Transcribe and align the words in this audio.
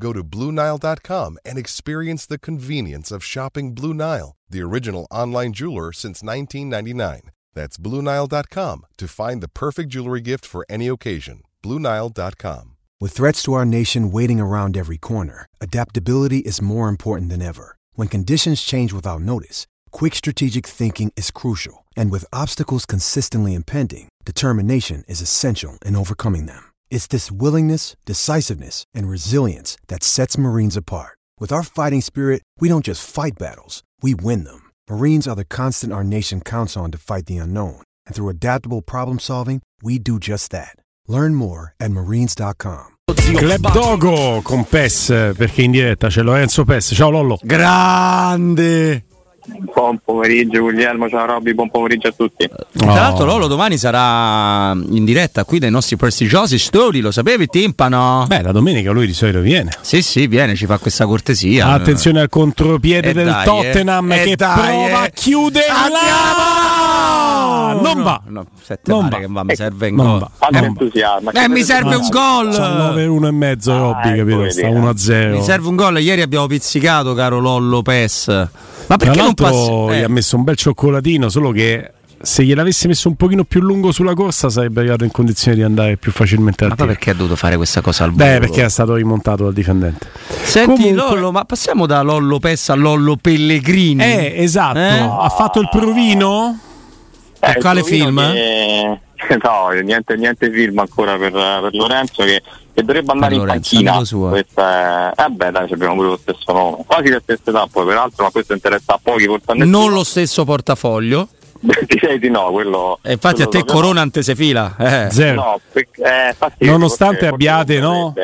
Go 0.00 0.12
to 0.12 0.22
BlueNile.com 0.22 1.38
and 1.44 1.58
experience 1.58 2.26
the 2.26 2.38
convenience 2.38 3.10
of 3.10 3.24
shopping 3.24 3.74
Blue 3.74 3.94
Nile, 3.94 4.36
the 4.48 4.62
original 4.62 5.06
online 5.10 5.52
jeweler 5.52 5.92
since 5.92 6.22
1999. 6.22 7.30
That's 7.54 7.76
BlueNile.com 7.76 8.86
to 8.98 9.08
find 9.08 9.42
the 9.42 9.48
perfect 9.48 9.88
jewelry 9.90 10.20
gift 10.20 10.46
for 10.46 10.64
any 10.68 10.86
occasion. 10.88 11.42
BlueNile.com. 11.62 12.76
With 13.00 13.12
threats 13.12 13.42
to 13.44 13.54
our 13.54 13.64
nation 13.64 14.10
waiting 14.10 14.40
around 14.40 14.76
every 14.76 14.98
corner, 14.98 15.46
adaptability 15.60 16.38
is 16.38 16.60
more 16.60 16.88
important 16.88 17.30
than 17.30 17.42
ever. 17.42 17.76
When 17.94 18.08
conditions 18.08 18.62
change 18.62 18.92
without 18.92 19.20
notice, 19.20 19.66
quick 19.92 20.14
strategic 20.14 20.66
thinking 20.66 21.12
is 21.16 21.30
crucial. 21.30 21.84
And 21.96 22.10
with 22.10 22.24
obstacles 22.32 22.86
consistently 22.86 23.54
impending, 23.54 24.08
determination 24.24 25.04
is 25.08 25.20
essential 25.20 25.78
in 25.84 25.96
overcoming 25.96 26.46
them. 26.46 26.67
It's 26.90 27.06
this 27.06 27.30
willingness, 27.30 27.96
decisiveness, 28.04 28.84
and 28.92 29.08
resilience 29.08 29.76
that 29.86 30.02
sets 30.02 30.36
Marines 30.36 30.76
apart. 30.76 31.16
With 31.38 31.52
our 31.52 31.62
fighting 31.62 32.00
spirit, 32.00 32.42
we 32.58 32.68
don't 32.68 32.84
just 32.84 33.08
fight 33.08 33.38
battles, 33.38 33.82
we 34.02 34.14
win 34.14 34.44
them. 34.44 34.70
Marines 34.90 35.26
are 35.26 35.36
the 35.36 35.44
constant 35.44 35.92
our 35.92 36.04
nation 36.04 36.40
counts 36.40 36.76
on 36.76 36.90
to 36.90 36.98
fight 36.98 37.26
the 37.26 37.38
unknown. 37.38 37.80
And 38.06 38.14
through 38.14 38.28
adaptable 38.30 38.82
problem 38.82 39.18
solving, 39.18 39.62
we 39.82 39.98
do 39.98 40.18
just 40.18 40.50
that. 40.50 40.76
Learn 41.06 41.34
more 41.34 41.74
at 41.80 41.90
marines.com. 41.90 42.96
Club 43.14 43.72
Dogo 43.72 44.40
con 44.42 44.64
PES 44.64 45.10
eh, 45.10 45.34
perché 45.36 45.62
in 45.62 45.70
diretta 45.70 46.08
c'è 46.08 46.22
Lorenzo 46.22 46.64
PES. 46.64 46.92
Ciao 46.94 47.10
Lollo. 47.10 47.38
Grande! 47.42 49.07
Buon 49.74 49.98
pomeriggio 50.04 50.60
Guglielmo, 50.60 51.08
ciao 51.08 51.24
Robby, 51.24 51.54
buon 51.54 51.70
pomeriggio 51.70 52.08
a 52.08 52.12
tutti. 52.12 52.48
Tra 52.72 52.92
l'altro 52.92 53.24
Lolo 53.24 53.46
domani 53.46 53.78
sarà 53.78 54.72
in 54.72 55.04
diretta 55.04 55.44
qui 55.44 55.58
dai 55.58 55.70
nostri 55.70 55.96
prestigiosi 55.96 56.58
studi, 56.58 57.00
lo 57.00 57.10
sapevi 57.10 57.46
Timpano? 57.46 58.26
Beh, 58.28 58.42
la 58.42 58.52
domenica 58.52 58.90
lui 58.90 59.06
di 59.06 59.14
solito 59.14 59.40
viene. 59.40 59.70
Sì, 59.80 60.02
sì, 60.02 60.26
viene, 60.26 60.54
ci 60.54 60.66
fa 60.66 60.78
questa 60.78 61.06
cortesia. 61.06 61.68
Attenzione 61.68 62.20
al 62.20 62.28
contropiede 62.28 63.10
Eh 63.10 63.14
del 63.14 63.26
dai, 63.26 63.44
Tottenham 63.44 64.12
eh. 64.12 64.20
Eh 64.20 64.24
che 64.24 64.36
dai, 64.36 64.58
prova 64.58 65.02
eh. 65.02 65.06
a 65.06 65.08
chiuderla. 65.08 65.84
Andiamo! 65.84 67.07
Non 67.82 68.02
va. 68.02 68.20
No, 68.26 68.46
sette 68.62 68.90
Non 68.90 69.08
va. 69.08 69.18
che 69.18 69.26
va, 69.28 69.42
mi 69.44 69.54
serve 69.54 69.88
un 69.88 69.94
Non 69.96 70.06
gol. 70.06 70.18
va. 70.18 70.30
Non 70.50 70.60
va. 70.60 70.66
entusiasmo. 70.66 71.30
Eh, 71.32 71.48
mi 71.48 71.62
serve 71.62 71.94
un 71.96 72.08
gol! 72.08 72.52
Sono 72.52 72.92
9-1 72.94 73.26
e 73.26 73.30
mezzo, 73.30 73.72
Ah, 73.72 73.78
Robby, 73.78 74.08
ecco, 74.08 74.16
capito? 74.18 74.36
vedi, 74.38 74.50
Sta 74.52 74.66
eh. 74.66 74.70
1-0. 74.72 75.30
Mi 75.32 75.42
serve 75.42 75.68
un 75.68 75.76
gol, 75.76 76.00
ieri 76.00 76.22
abbiamo 76.22 76.46
pizzicato, 76.46 77.14
caro 77.14 77.38
Lollo 77.40 77.82
Pes. 77.82 78.26
Ma 78.28 78.46
Tra 78.86 78.96
perché 78.96 79.16
non 79.16 79.24
l'altro 79.26 79.46
passi? 79.46 79.70
gli 79.98 80.00
eh, 80.00 80.04
ha 80.04 80.08
messo 80.08 80.36
un 80.36 80.44
bel 80.44 80.56
cioccolatino, 80.56 81.28
solo 81.28 81.50
che 81.50 81.92
se 82.20 82.42
gliel'avesse 82.42 82.88
messo 82.88 83.06
un 83.08 83.14
pochino 83.14 83.44
più 83.44 83.60
lungo 83.60 83.92
sulla 83.92 84.12
corsa 84.14 84.48
sarebbe 84.48 84.80
arrivato 84.80 85.04
in 85.04 85.12
condizione 85.12 85.56
di 85.56 85.62
andare 85.62 85.96
più 85.98 86.10
facilmente 86.10 86.64
al 86.64 86.72
Ma 86.76 86.84
perché 86.86 87.10
ha 87.10 87.14
dovuto 87.14 87.36
fare 87.36 87.56
questa 87.56 87.80
cosa 87.80 88.02
al 88.04 88.10
volo? 88.10 88.24
Beh, 88.24 88.38
perché 88.40 88.58
era 88.60 88.68
stato 88.68 88.94
rimontato 88.94 89.44
dal 89.44 89.52
difendente. 89.52 90.08
Senti 90.42 90.66
Comunque- 90.82 90.94
Lollo, 90.94 91.30
ma 91.30 91.44
passiamo 91.44 91.86
da 91.86 92.00
Lollo 92.02 92.38
Pes 92.40 92.70
a 92.70 92.74
Lollo 92.74 93.16
Pellegrini. 93.20 94.02
Eh, 94.02 94.34
esatto. 94.38 94.78
Eh? 94.78 94.98
Ha 94.98 95.28
fatto 95.28 95.60
il 95.60 95.68
provino? 95.70 96.58
Per 97.40 97.56
il 97.56 97.62
quale 97.62 97.82
film? 97.84 98.32
che- 98.32 98.98
No, 99.42 99.68
niente, 99.82 100.16
niente 100.16 100.50
film 100.50 100.78
ancora 100.78 101.16
per, 101.16 101.32
per 101.32 101.74
Lorenzo 101.74 102.22
che, 102.24 102.40
che 102.72 102.82
dovrebbe 102.84 103.10
andare 103.12 103.34
Per 103.34 103.42
in 103.42 103.48
panchina. 103.48 103.92
Questa 104.28 105.12
è... 105.14 105.22
Eh 105.24 105.28
beh 105.28 105.50
dai, 105.50 105.66
ci 105.66 105.72
abbiamo 105.74 105.94
pure 105.94 106.08
lo 106.08 106.16
stesso 106.16 106.52
nome. 106.52 106.84
Quasi 106.86 107.08
la 107.08 107.20
stessa 107.20 107.50
età 107.50 107.66
poi 107.70 107.84
peraltro, 107.86 108.24
ma 108.24 108.30
questo 108.30 108.52
interessa 108.52 108.94
a 108.94 109.00
pochi, 109.02 109.24
forse 109.26 109.50
a. 109.50 109.54
Non 109.64 109.92
lo 109.92 110.04
stesso 110.04 110.44
portafoglio. 110.44 111.28
Direi 111.60 112.20
di 112.20 112.30
no, 112.30 112.50
quello... 112.52 113.00
E 113.02 113.12
infatti 113.12 113.42
a 113.42 113.46
quello 113.46 113.50
te 113.50 113.58
proprio 113.64 113.74
Corona 113.74 114.00
antesefila. 114.02 114.76
Eh. 114.78 115.08
Zero. 115.10 115.34
No, 115.42 115.60
perché- 115.72 116.02
eh, 116.02 116.28
infatti, 116.28 116.64
Nonostante 116.66 117.26
forse- 117.26 117.28
forse 117.30 117.34
abbiate, 117.34 117.80
non 117.80 117.92
no? 117.98 118.14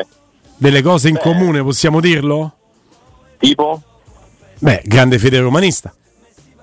Delle 0.57 0.81
cose 0.81 1.09
in 1.09 1.15
Beh. 1.15 1.19
comune, 1.19 1.61
possiamo 1.63 1.99
dirlo? 1.99 2.53
Tipo? 3.37 3.81
Beh, 4.59 4.81
grande 4.85 5.19
fede 5.19 5.39
romanista. 5.41 5.93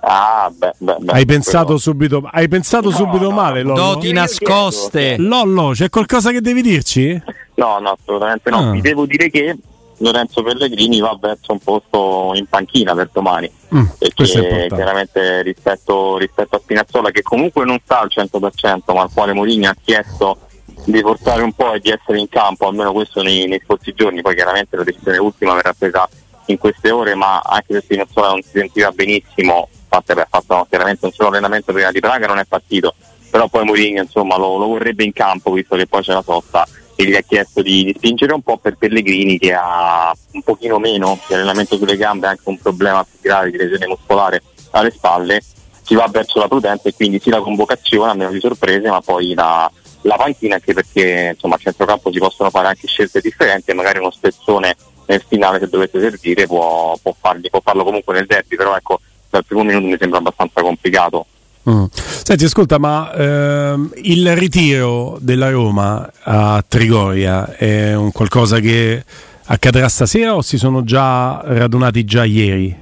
Ah, 0.04 0.50
beh, 0.52 0.72
beh, 0.78 0.96
beh, 0.98 1.12
Hai 1.12 1.24
pensato 1.24 1.64
quello- 1.66 1.78
subito, 1.80 2.28
hai 2.32 2.48
pensato 2.48 2.90
No, 2.90 2.96
subito 2.96 3.28
no, 3.28 3.30
male, 3.30 3.62
Lollo? 3.62 3.94
Doti 3.94 4.12
nascoste. 4.12 5.16
Lollo, 5.18 5.70
c'è 5.74 5.88
qualcosa 5.90 6.30
che 6.32 6.40
devi 6.40 6.60
dirci? 6.60 7.20
No, 7.54 7.78
no, 7.78 7.96
assolutamente 8.00 8.50
no. 8.50 8.68
Ah. 8.68 8.70
Vi 8.72 8.80
devo 8.80 9.06
dire 9.06 9.30
che 9.30 9.56
Lorenzo 9.98 10.42
Pellegrini 10.42 10.98
va 11.00 11.16
verso 11.20 11.52
un 11.52 11.60
posto 11.60 12.32
in 12.34 12.46
panchina 12.46 12.94
per 12.94 13.10
domani. 13.12 13.48
Mm, 13.74 13.84
Perché 13.98 14.66
chiaramente 14.68 15.42
rispetto, 15.42 16.18
rispetto 16.18 16.56
a 16.56 16.60
Spinazzola, 16.60 17.10
che 17.10 17.22
comunque 17.22 17.64
non 17.64 17.78
sta 17.84 18.00
al 18.00 18.08
100%, 18.10 18.92
ma 18.94 19.02
al 19.02 19.10
quale 19.14 19.32
Mourinho 19.32 19.68
ha 19.68 19.76
chiesto 19.80 20.38
di 20.84 21.00
portare 21.00 21.42
un 21.42 21.52
po' 21.52 21.74
e 21.74 21.78
di 21.78 21.90
essere 21.90 22.18
in 22.18 22.28
campo, 22.28 22.66
almeno 22.66 22.92
questo 22.92 23.22
nei, 23.22 23.46
nei 23.46 23.60
scorsi 23.64 23.92
giorni. 23.94 24.20
Poi 24.20 24.34
chiaramente 24.34 24.76
la 24.76 24.82
decisione 24.82 25.18
ultima 25.18 25.54
verrà 25.54 25.72
presa 25.78 26.08
in 26.46 26.58
queste 26.58 26.90
ore, 26.90 27.14
ma 27.14 27.40
anche 27.40 27.74
se 27.74 27.80
Spinazzola 27.82 28.30
non 28.30 28.42
si 28.42 28.50
sentiva 28.54 28.90
benissimo, 28.90 29.68
beh, 30.00 30.26
ha 30.28 30.40
fatto 30.40 30.66
chiaramente 30.68 31.04
un 31.04 31.12
solo 31.12 31.28
allenamento 31.28 31.72
prima 31.72 31.90
di 31.90 32.00
Praga, 32.00 32.26
non 32.26 32.38
è 32.38 32.44
partito, 32.44 32.94
però 33.30 33.48
poi 33.48 33.64
Mourinho 33.64 34.02
insomma 34.02 34.36
lo, 34.36 34.56
lo 34.56 34.66
vorrebbe 34.66 35.04
in 35.04 35.12
campo 35.12 35.52
visto 35.52 35.76
che 35.76 35.86
poi 35.86 36.02
c'è 36.02 36.12
la 36.12 36.22
sosta 36.22 36.66
e 36.94 37.04
gli 37.04 37.14
ha 37.14 37.22
chiesto 37.22 37.62
di, 37.62 37.84
di 37.84 37.94
spingere 37.96 38.32
un 38.32 38.42
po' 38.42 38.58
per 38.58 38.76
Pellegrini 38.76 39.38
che 39.38 39.52
ha 39.54 40.14
un 40.32 40.42
pochino 40.42 40.78
meno 40.78 41.18
di 41.26 41.34
allenamento 41.34 41.76
sulle 41.76 41.96
gambe, 41.96 42.26
anche 42.26 42.42
un 42.44 42.58
problema 42.58 43.04
più 43.04 43.18
grave 43.20 43.50
di 43.50 43.56
lesione 43.56 43.86
muscolare 43.86 44.42
alle 44.70 44.90
spalle, 44.90 45.42
si 45.82 45.94
va 45.94 46.06
verso 46.08 46.38
la 46.38 46.48
prudenza 46.48 46.88
e 46.88 46.94
quindi 46.94 47.20
sì 47.20 47.30
la 47.30 47.40
convocazione 47.40 48.10
a 48.10 48.14
meno 48.14 48.30
di 48.30 48.40
sorprese, 48.40 48.88
ma 48.88 49.00
poi 49.00 49.34
la, 49.34 49.70
la 50.02 50.16
panchina 50.16 50.54
anche 50.54 50.72
perché 50.72 51.32
insomma 51.34 51.56
a 51.56 51.58
centrocampo 51.58 52.12
si 52.12 52.18
possono 52.18 52.50
fare 52.50 52.68
anche 52.68 52.86
scelte 52.86 53.20
differenti 53.20 53.70
e 53.70 53.74
magari 53.74 53.98
uno 53.98 54.10
spezzone 54.10 54.76
nel 55.06 55.24
finale 55.26 55.58
se 55.58 55.68
dovesse 55.68 56.00
servire 56.00 56.46
può, 56.46 56.96
può, 57.02 57.14
fargli- 57.18 57.50
può 57.50 57.60
farlo 57.62 57.84
comunque 57.84 58.14
nel 58.14 58.26
derby, 58.26 58.56
però 58.56 58.76
ecco 58.76 59.00
dal 59.32 59.44
primo 59.46 59.64
minuto 59.64 59.86
mi 59.86 59.96
sembra 59.98 60.18
abbastanza 60.18 60.60
complicato. 60.60 61.26
Mm. 61.68 61.84
Senti, 61.92 62.44
ascolta, 62.44 62.78
ma 62.78 63.12
ehm, 63.14 63.92
il 64.02 64.36
ritiro 64.36 65.16
della 65.20 65.50
Roma 65.50 66.10
a 66.22 66.62
Trigoria 66.66 67.56
è 67.56 67.94
un 67.94 68.12
qualcosa 68.12 68.60
che 68.60 69.02
accadrà 69.46 69.88
stasera 69.88 70.34
o 70.34 70.42
si 70.42 70.58
sono 70.58 70.84
già 70.84 71.40
radunati 71.44 72.04
già 72.04 72.24
ieri? 72.24 72.80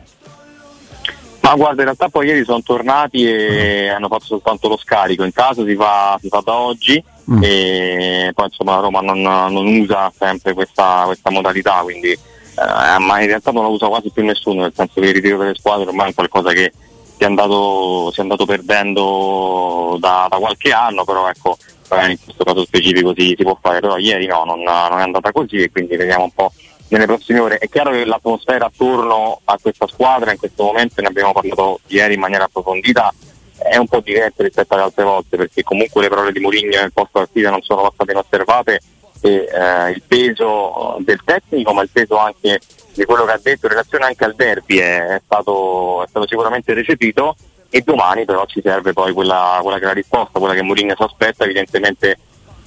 Ma 1.43 1.55
guarda, 1.55 1.81
in 1.81 1.84
realtà 1.84 2.09
poi 2.09 2.27
ieri 2.27 2.44
sono 2.44 2.62
tornati 2.62 3.25
e 3.25 3.88
hanno 3.88 4.09
fatto 4.09 4.25
soltanto 4.25 4.69
lo 4.69 4.77
scarico. 4.77 5.25
In 5.25 5.32
casa 5.32 5.65
si 5.65 5.75
fa, 5.75 6.19
si 6.21 6.28
fa 6.28 6.43
da 6.44 6.55
oggi 6.55 7.03
Mm. 7.31 7.43
e 7.44 8.32
poi 8.34 8.47
insomma 8.47 8.75
la 8.75 8.81
Roma 8.81 9.00
non, 9.00 9.21
non 9.21 9.65
usa 9.67 10.12
sempre 10.19 10.53
questa, 10.53 11.03
questa 11.06 11.31
modalità, 11.31 11.81
quindi 11.82 12.19
eh, 12.61 12.99
ma 12.99 13.21
in 13.21 13.27
realtà 13.27 13.53
non 13.53 13.62
la 13.62 13.71
usa 13.71 13.87
quasi 13.87 14.11
più 14.11 14.23
nessuno, 14.23 14.62
nel 14.62 14.73
senso 14.75 15.01
che 15.01 15.07
il 15.07 15.15
ritiro 15.15 15.39
delle 15.39 15.55
squadre 15.55 15.89
ormai 15.89 16.11
è 16.11 16.15
qualcosa 16.15 16.53
che 16.53 16.73
si 17.17 17.23
è 17.23 17.25
andato, 17.25 18.11
si 18.12 18.21
è 18.21 18.23
andato 18.23 18.45
perdendo 18.45 19.97
da, 19.99 20.27
da 20.29 20.37
qualche 20.37 20.71
anno, 20.71 21.05
però 21.05 21.29
ecco, 21.29 21.57
magari 21.89 22.12
in 22.12 22.19
questo 22.23 22.45
caso 22.45 22.65
specifico 22.65 23.15
si, 23.17 23.35
si 23.37 23.43
può 23.43 23.59
fare, 23.61 23.81
però 23.81 23.97
ieri 23.97 24.27
no, 24.27 24.45
non, 24.45 24.61
non 24.61 24.99
è 24.99 25.03
andata 25.03 25.33
così 25.33 25.57
e 25.57 25.71
quindi 25.71 25.97
vediamo 25.97 26.25
un 26.25 26.33
po' 26.33 26.53
nelle 26.89 27.07
prossime 27.07 27.39
ore. 27.39 27.59
È 27.59 27.69
chiaro 27.69 27.93
che 27.93 28.05
l'atmosfera 28.05 28.67
attorno 28.67 29.41
a 29.45 29.59
questa 29.61 29.87
squadra 29.87 30.33
in 30.33 30.39
questo 30.39 30.65
momento, 30.65 31.01
ne 31.01 31.09
abbiamo 31.09 31.33
parlato 31.33 31.81
ieri 31.87 32.15
in 32.15 32.21
maniera 32.21 32.45
approfondita, 32.45 33.15
è 33.57 33.77
un 33.77 33.87
po' 33.87 34.01
diversa 34.01 34.43
rispetto 34.43 34.75
alle 34.75 34.83
altre 34.85 35.05
volte 35.05 35.37
perché 35.37 35.62
comunque 35.62 36.03
le 36.03 36.09
parole 36.09 36.33
di 36.33 36.41
Mourinho 36.41 36.81
nel 36.81 36.93
post 36.93 37.11
partita 37.12 37.51
non 37.51 37.62
sono 37.62 37.83
passate 37.83 38.12
inosservate 38.12 38.81
e 39.20 39.49
eh, 39.52 39.90
il 39.90 40.02
peso 40.06 40.96
del 41.00 41.20
tecnico 41.25 41.72
ma 41.72 41.82
il 41.82 41.90
peso 41.93 42.17
anche 42.17 42.61
di 42.94 43.05
quello 43.05 43.25
che 43.25 43.32
ha 43.32 43.40
detto 43.43 43.67
in 43.67 43.72
relazione 43.72 44.05
anche 44.06 44.25
al 44.25 44.34
derby 44.34 44.78
è, 44.78 45.05
è 45.05 45.20
stato, 45.25 46.02
è 46.02 46.08
stato 46.08 46.26
sicuramente 46.26 46.75
recepito. 46.75 47.37
E 47.72 47.82
domani 47.82 48.25
però 48.25 48.44
ci 48.46 48.61
serve 48.61 48.93
poi 48.93 49.12
quella, 49.12 49.61
quella 49.62 49.78
che 49.78 49.84
è 49.84 49.87
la 49.87 49.93
risposta, 49.93 50.40
quella 50.40 50.55
che 50.55 50.62
Mourinho 50.62 50.94
si 50.96 51.02
aspetta, 51.02 51.44
evidentemente 51.44 52.19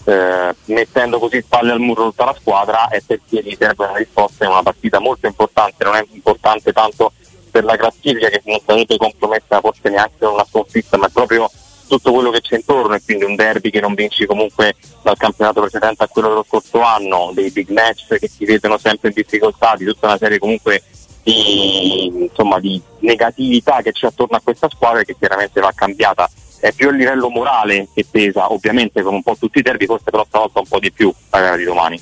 eh, 0.05 0.55
mettendo 0.65 1.19
così 1.19 1.41
spalle 1.41 1.71
al 1.71 1.79
muro 1.79 2.05
tutta 2.05 2.25
la 2.25 2.35
squadra 2.39 2.87
e 2.87 3.01
perché 3.05 3.41
gli 3.41 3.55
serve 3.57 3.85
una 3.85 3.97
risposta 3.97 4.45
in 4.45 4.51
una 4.51 4.63
partita 4.63 4.99
molto 4.99 5.27
importante, 5.27 5.83
non 5.83 5.95
è 5.95 6.05
importante 6.11 6.71
tanto 6.71 7.11
per 7.51 7.63
la 7.63 7.75
classifica 7.75 8.29
che 8.29 8.41
non 8.45 8.59
sarebbe 8.65 8.97
compromessa 8.97 9.59
forse 9.59 9.89
neanche 9.89 10.15
con 10.19 10.33
una 10.33 10.45
sconfitta, 10.45 10.97
ma 10.97 11.07
è 11.07 11.11
proprio 11.11 11.49
tutto 11.95 12.11
quello 12.11 12.31
che 12.31 12.41
c'è 12.41 12.55
intorno 12.55 12.95
e 12.95 13.01
quindi 13.03 13.23
un 13.25 13.35
derby 13.35 13.69
che 13.69 13.79
non 13.79 13.93
vinci 13.93 14.25
comunque 14.25 14.75
dal 15.01 15.17
campionato 15.17 15.61
precedente 15.61 16.03
a 16.03 16.07
quello 16.07 16.29
dello 16.29 16.45
scorso 16.47 16.81
anno, 16.81 17.31
dei 17.33 17.51
big 17.51 17.69
match 17.69 18.17
che 18.17 18.27
si 18.27 18.45
vedono 18.45 18.77
sempre 18.77 19.09
in 19.09 19.15
difficoltà, 19.15 19.75
di 19.77 19.85
tutta 19.85 20.07
una 20.07 20.17
serie 20.17 20.39
comunque 20.39 20.83
di, 21.23 22.05
insomma, 22.05 22.59
di 22.59 22.81
negatività 22.99 23.81
che 23.81 23.91
c'è 23.91 24.07
attorno 24.07 24.37
a 24.37 24.41
questa 24.41 24.69
squadra 24.69 25.01
e 25.01 25.05
che 25.05 25.15
chiaramente 25.17 25.59
va 25.61 25.71
cambiata 25.73 26.29
è 26.59 26.71
più 26.71 26.87
a 26.87 26.91
livello 26.91 27.29
morale 27.29 27.89
che 27.93 28.05
pesa, 28.09 28.51
ovviamente 28.51 29.01
con 29.01 29.13
un 29.13 29.21
po' 29.21 29.35
tutti 29.37 29.59
i 29.59 29.61
derby, 29.61 29.85
forse 29.85 30.09
però 30.09 30.23
stavolta 30.25 30.59
un 30.59 30.67
po' 30.67 30.79
di 30.79 30.93
più 30.93 31.13
la 31.29 31.41
gara 31.41 31.55
di 31.57 31.65
domani. 31.65 32.01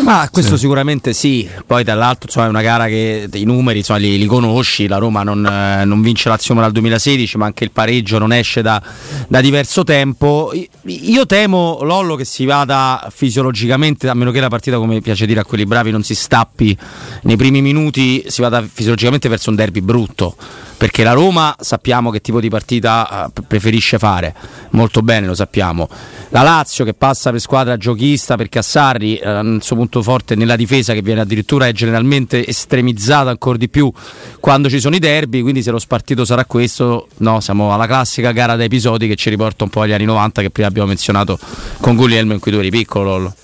Ma 0.00 0.28
questo 0.32 0.54
sì. 0.54 0.62
sicuramente 0.62 1.12
sì, 1.12 1.48
poi 1.66 1.84
dall'altro 1.84 2.26
insomma, 2.26 2.46
è 2.46 2.48
una 2.48 2.62
gara 2.62 2.86
che 2.86 3.28
i 3.32 3.44
numeri 3.44 3.78
insomma, 3.78 3.98
li, 3.98 4.18
li, 4.18 4.26
conosci, 4.26 4.88
la 4.88 4.96
Roma 4.96 5.22
non, 5.22 5.46
eh, 5.46 5.84
non 5.84 6.00
vince 6.02 6.28
l'Azione 6.28 6.60
dal 6.60 6.72
2016 6.72 7.36
ma 7.36 7.46
anche 7.46 7.64
il 7.64 7.70
pareggio 7.70 8.18
non 8.18 8.32
esce 8.32 8.62
da, 8.62 8.82
da, 9.28 9.40
diverso 9.40 9.84
tempo. 9.84 10.52
Io 10.84 11.26
temo 11.26 11.80
Lollo 11.82 12.16
che 12.16 12.24
si 12.24 12.44
vada 12.44 13.06
fisiologicamente, 13.14 14.08
a 14.08 14.14
meno 14.14 14.30
che 14.30 14.40
la 14.40 14.48
partita 14.48 14.78
come 14.78 15.00
piace 15.00 15.26
dire 15.26 15.40
a 15.40 15.44
quelli 15.44 15.66
bravi 15.66 15.90
non 15.90 16.02
si 16.02 16.14
stappi 16.14 16.76
nei 17.22 17.36
primi 17.36 17.60
minuti, 17.60 18.24
si 18.26 18.40
vada 18.40 18.62
fisiologicamente 18.62 19.28
verso 19.28 19.50
un 19.50 19.56
derby 19.56 19.80
brutto 19.80 20.36
perché 20.82 21.04
la 21.04 21.12
Roma 21.12 21.54
sappiamo 21.60 22.10
che 22.10 22.20
tipo 22.20 22.40
di 22.40 22.48
partita 22.48 23.30
uh, 23.32 23.42
preferisce 23.46 23.98
fare, 23.98 24.34
molto 24.70 25.00
bene 25.00 25.28
lo 25.28 25.34
sappiamo. 25.36 25.88
La 26.30 26.42
Lazio 26.42 26.84
che 26.84 26.92
passa 26.92 27.30
per 27.30 27.38
squadra 27.38 27.76
giochista 27.76 28.34
perché 28.34 28.58
a 28.58 28.62
Sarri 28.62 29.20
uh, 29.22 29.28
il 29.28 29.62
suo 29.62 29.76
punto 29.82 30.02
forte 30.02 30.36
nella 30.36 30.54
difesa 30.54 30.92
che 30.92 31.02
viene 31.02 31.22
addirittura 31.22 31.66
è 31.66 31.72
generalmente 31.72 32.46
estremizzata 32.46 33.30
ancora 33.30 33.58
di 33.58 33.68
più 33.68 33.92
quando 34.38 34.68
ci 34.68 34.78
sono 34.78 34.94
i 34.94 35.00
derby, 35.00 35.40
quindi 35.40 35.60
se 35.62 35.72
lo 35.72 35.80
spartito 35.80 36.24
sarà 36.24 36.44
questo, 36.44 37.08
no, 37.18 37.40
siamo 37.40 37.74
alla 37.74 37.86
classica 37.86 38.30
gara 38.30 38.54
da 38.54 38.62
episodi 38.62 39.08
che 39.08 39.16
ci 39.16 39.28
riporta 39.28 39.64
un 39.64 39.70
po' 39.70 39.80
agli 39.80 39.92
anni 39.92 40.04
90 40.04 40.40
che 40.42 40.50
prima 40.50 40.68
abbiamo 40.68 40.88
menzionato 40.88 41.36
con 41.80 41.96
Guglielmo 41.96 42.32
in 42.32 42.38
cui 42.38 42.52
tu 42.52 42.58
eri 42.58 42.70
piccolo 42.70 43.04
Lollo. 43.04 43.34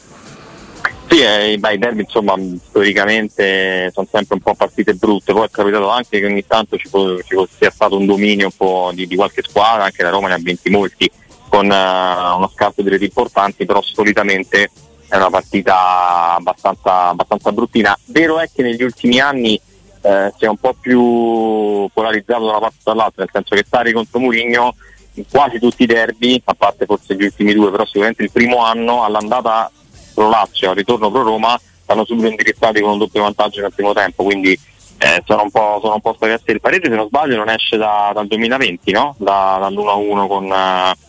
Sì, 1.08 1.20
eh, 1.22 1.52
i 1.54 1.58
derby 1.58 2.02
insomma 2.02 2.34
storicamente 2.68 3.90
sono 3.92 4.06
sempre 4.10 4.34
un 4.36 4.40
po' 4.40 4.54
partite 4.54 4.94
brutte, 4.94 5.32
poi 5.32 5.46
è 5.46 5.50
capitato 5.50 5.88
anche 5.88 6.20
che 6.20 6.26
ogni 6.26 6.46
tanto 6.46 6.76
ci, 6.76 6.88
può, 6.88 7.16
ci 7.22 7.34
sia 7.58 7.70
stato 7.70 7.96
un 7.96 8.06
dominio 8.06 8.46
un 8.46 8.56
po' 8.56 8.90
di, 8.94 9.06
di, 9.06 9.16
qualche 9.16 9.42
squadra, 9.42 9.84
anche 9.84 10.02
la 10.02 10.10
Roma 10.10 10.28
ne 10.28 10.34
ha 10.34 10.38
vinti 10.38 10.70
molti 10.70 11.10
con 11.48 11.64
uh, 11.64 12.36
uno 12.36 12.50
scarto 12.54 12.82
di 12.82 12.90
reti 12.90 13.04
importanti, 13.04 13.64
però 13.64 13.82
solitamente 13.82 14.70
è 15.08 15.16
una 15.16 15.30
partita 15.30 16.34
abbastanza, 16.34 17.08
abbastanza 17.08 17.52
bruttina. 17.52 17.98
Vero 18.06 18.38
è 18.38 18.48
che 18.52 18.62
negli 18.62 18.82
ultimi 18.82 19.20
anni 19.20 19.60
eh, 20.02 20.32
si 20.36 20.44
è 20.44 20.48
un 20.48 20.56
po' 20.56 20.74
più 20.78 21.88
polarizzato 21.92 22.44
da 22.44 22.50
una 22.50 22.58
parte 22.60 22.78
dall'altra, 22.84 23.22
nel 23.22 23.30
senso 23.32 23.54
che 23.54 23.64
Sari 23.68 23.92
contro 23.92 24.18
Murigno 24.18 24.74
in 25.14 25.24
quasi 25.28 25.58
tutti 25.58 25.82
i 25.82 25.86
derby, 25.86 26.40
a 26.44 26.54
parte 26.54 26.86
forse 26.86 27.16
gli 27.16 27.24
ultimi 27.24 27.52
due, 27.52 27.70
però 27.70 27.84
sicuramente 27.84 28.22
il 28.22 28.30
primo 28.30 28.62
anno 28.62 29.02
all'andata 29.02 29.70
pro 30.14 30.28
Lazio, 30.28 30.70
al 30.70 30.76
ritorno 30.76 31.10
pro 31.10 31.22
Roma, 31.22 31.58
stanno 31.82 32.04
subito 32.04 32.28
indirizzati 32.28 32.80
con 32.80 32.92
un 32.92 32.98
doppio 32.98 33.22
vantaggio 33.22 33.60
nel 33.60 33.72
primo 33.74 33.92
tempo, 33.92 34.22
quindi 34.22 34.58
eh, 34.98 35.22
sono 35.24 35.42
un 35.42 35.50
po', 35.50 35.78
sono 35.80 35.94
un 35.94 36.00
po' 36.00 36.12
spaventati. 36.14 36.50
Il 36.52 36.60
pareggio, 36.60 36.88
se 36.88 36.96
non 36.96 37.06
sbaglio, 37.06 37.36
non 37.36 37.48
esce 37.48 37.76
da, 37.76 38.10
dal 38.12 38.26
2020, 38.26 38.92
no? 38.92 39.14
Da, 39.18 39.58
dall'1-1 39.60 40.26
con, 40.26 40.44
uh, 40.44 41.07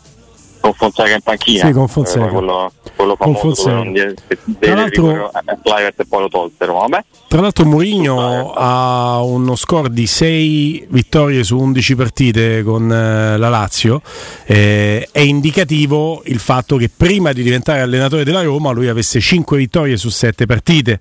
con 0.60 0.74
Fonseca 0.74 1.14
in 1.14 1.22
panchina. 1.22 1.66
Sì, 1.66 1.72
con 1.72 1.88
Fonseca. 1.88 2.28
Eh, 2.28 2.30
quello, 2.30 2.72
quello 2.96 3.16
famoso 3.16 3.40
con 3.40 3.56
Fonseca. 3.56 4.14
Tra 4.60 4.76
l'altro, 4.76 5.32
e 5.32 6.06
poi 6.08 6.22
lo 6.22 6.30
tolsero. 6.30 6.74
Vabbè. 6.74 7.04
Tra 7.28 7.42
l'altro 7.42 7.66
Mourinho 7.66 8.54
ha 8.54 9.22
uno 9.22 9.56
score 9.56 9.90
di 9.92 10.08
6 10.08 10.88
vittorie 10.90 11.44
su 11.44 11.58
11 11.58 11.96
partite 11.96 12.64
con 12.64 12.92
eh, 12.92 13.38
la 13.38 13.50
Lazio. 13.50 14.02
Eh, 14.46 15.08
è 15.12 15.20
indicativo 15.20 16.22
il 16.26 16.40
fatto 16.40 16.78
che 16.78 16.90
prima 16.96 17.32
di 17.32 17.44
diventare 17.44 17.82
allenatore 17.82 18.24
della 18.24 18.42
Roma 18.42 18.72
lui 18.72 18.88
avesse 18.88 19.20
5 19.20 19.58
vittorie 19.58 19.96
su 19.98 20.10
7 20.10 20.46
partite, 20.46 21.00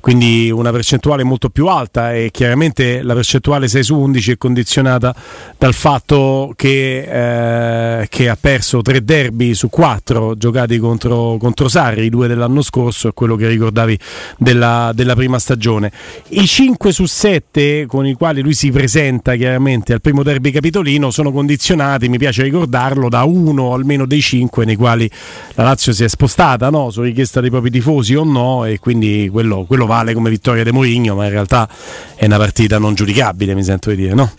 quindi 0.00 0.50
una 0.50 0.70
percentuale 0.70 1.24
molto 1.24 1.50
più 1.50 1.66
alta 1.66 2.14
e 2.14 2.30
chiaramente 2.30 3.02
la 3.02 3.14
percentuale 3.14 3.68
6 3.68 3.82
su 3.82 3.98
11 3.98 4.32
è 4.32 4.36
condizionata 4.38 5.14
dal 5.58 5.74
fatto 5.74 6.52
che, 6.56 8.00
eh, 8.00 8.08
che 8.08 8.28
ha 8.28 8.38
perso 8.40 8.82
3 8.82 8.95
derby 9.02 9.54
su 9.54 9.68
4 9.68 10.36
giocati 10.36 10.78
contro, 10.78 11.36
contro 11.38 11.68
Sarri, 11.68 12.08
due 12.08 12.28
dell'anno 12.28 12.62
scorso, 12.62 13.08
è 13.08 13.12
quello 13.12 13.36
che 13.36 13.48
ricordavi 13.48 13.98
della, 14.38 14.92
della 14.94 15.14
prima 15.14 15.38
stagione. 15.38 15.90
I 16.28 16.46
5 16.46 16.92
su 16.92 17.06
7 17.06 17.86
con 17.86 18.06
i 18.06 18.14
quali 18.14 18.40
lui 18.40 18.54
si 18.54 18.70
presenta 18.70 19.34
chiaramente 19.34 19.92
al 19.92 20.00
primo 20.00 20.22
derby 20.22 20.50
capitolino 20.50 21.10
sono 21.10 21.32
condizionati, 21.32 22.08
mi 22.08 22.18
piace 22.18 22.42
ricordarlo, 22.42 23.08
da 23.08 23.24
uno 23.24 23.74
almeno 23.74 24.06
dei 24.06 24.20
5 24.20 24.64
nei 24.64 24.76
quali 24.76 25.10
la 25.54 25.64
Lazio 25.64 25.92
si 25.92 26.04
è 26.04 26.08
spostata 26.08 26.70
no? 26.70 26.90
su 26.90 27.02
richiesta 27.02 27.40
dei 27.40 27.50
propri 27.50 27.70
tifosi 27.70 28.14
o 28.14 28.24
no 28.24 28.64
e 28.64 28.78
quindi 28.78 29.28
quello, 29.30 29.64
quello 29.64 29.86
vale 29.86 30.14
come 30.14 30.30
vittoria 30.30 30.64
di 30.64 30.72
Mourinho, 30.72 31.14
ma 31.14 31.24
in 31.24 31.30
realtà 31.30 31.68
è 32.14 32.24
una 32.24 32.38
partita 32.38 32.78
non 32.78 32.94
giudicabile, 32.94 33.54
mi 33.54 33.62
sento 33.62 33.90
di 33.90 33.96
dire, 33.96 34.14
no? 34.14 34.30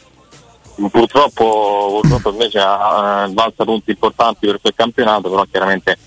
Purtroppo, 0.91 1.99
purtroppo 2.01 2.29
invece 2.29 2.59
ha 2.59 3.27
eh, 3.27 3.65
punti 3.65 3.91
importanti 3.91 4.45
per 4.45 4.61
quel 4.61 4.73
campionato, 4.75 5.29
però 5.29 5.43
chiaramente 5.49 5.97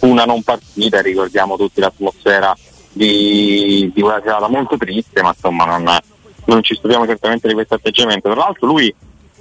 una 0.00 0.24
non 0.24 0.42
partita, 0.42 1.00
ricordiamo 1.00 1.56
tutti 1.56 1.80
l'atmosfera 1.80 2.56
di, 2.92 3.90
di 3.92 4.02
una 4.02 4.20
serata 4.22 4.48
molto 4.48 4.76
triste, 4.76 5.20
ma 5.22 5.30
insomma 5.30 5.64
non, 5.64 5.98
non 6.44 6.62
ci 6.62 6.76
stupiamo 6.76 7.06
certamente 7.06 7.48
di 7.48 7.54
questo 7.54 7.74
atteggiamento. 7.74 8.30
Tra 8.30 8.38
l'altro 8.38 8.66
lui 8.66 8.94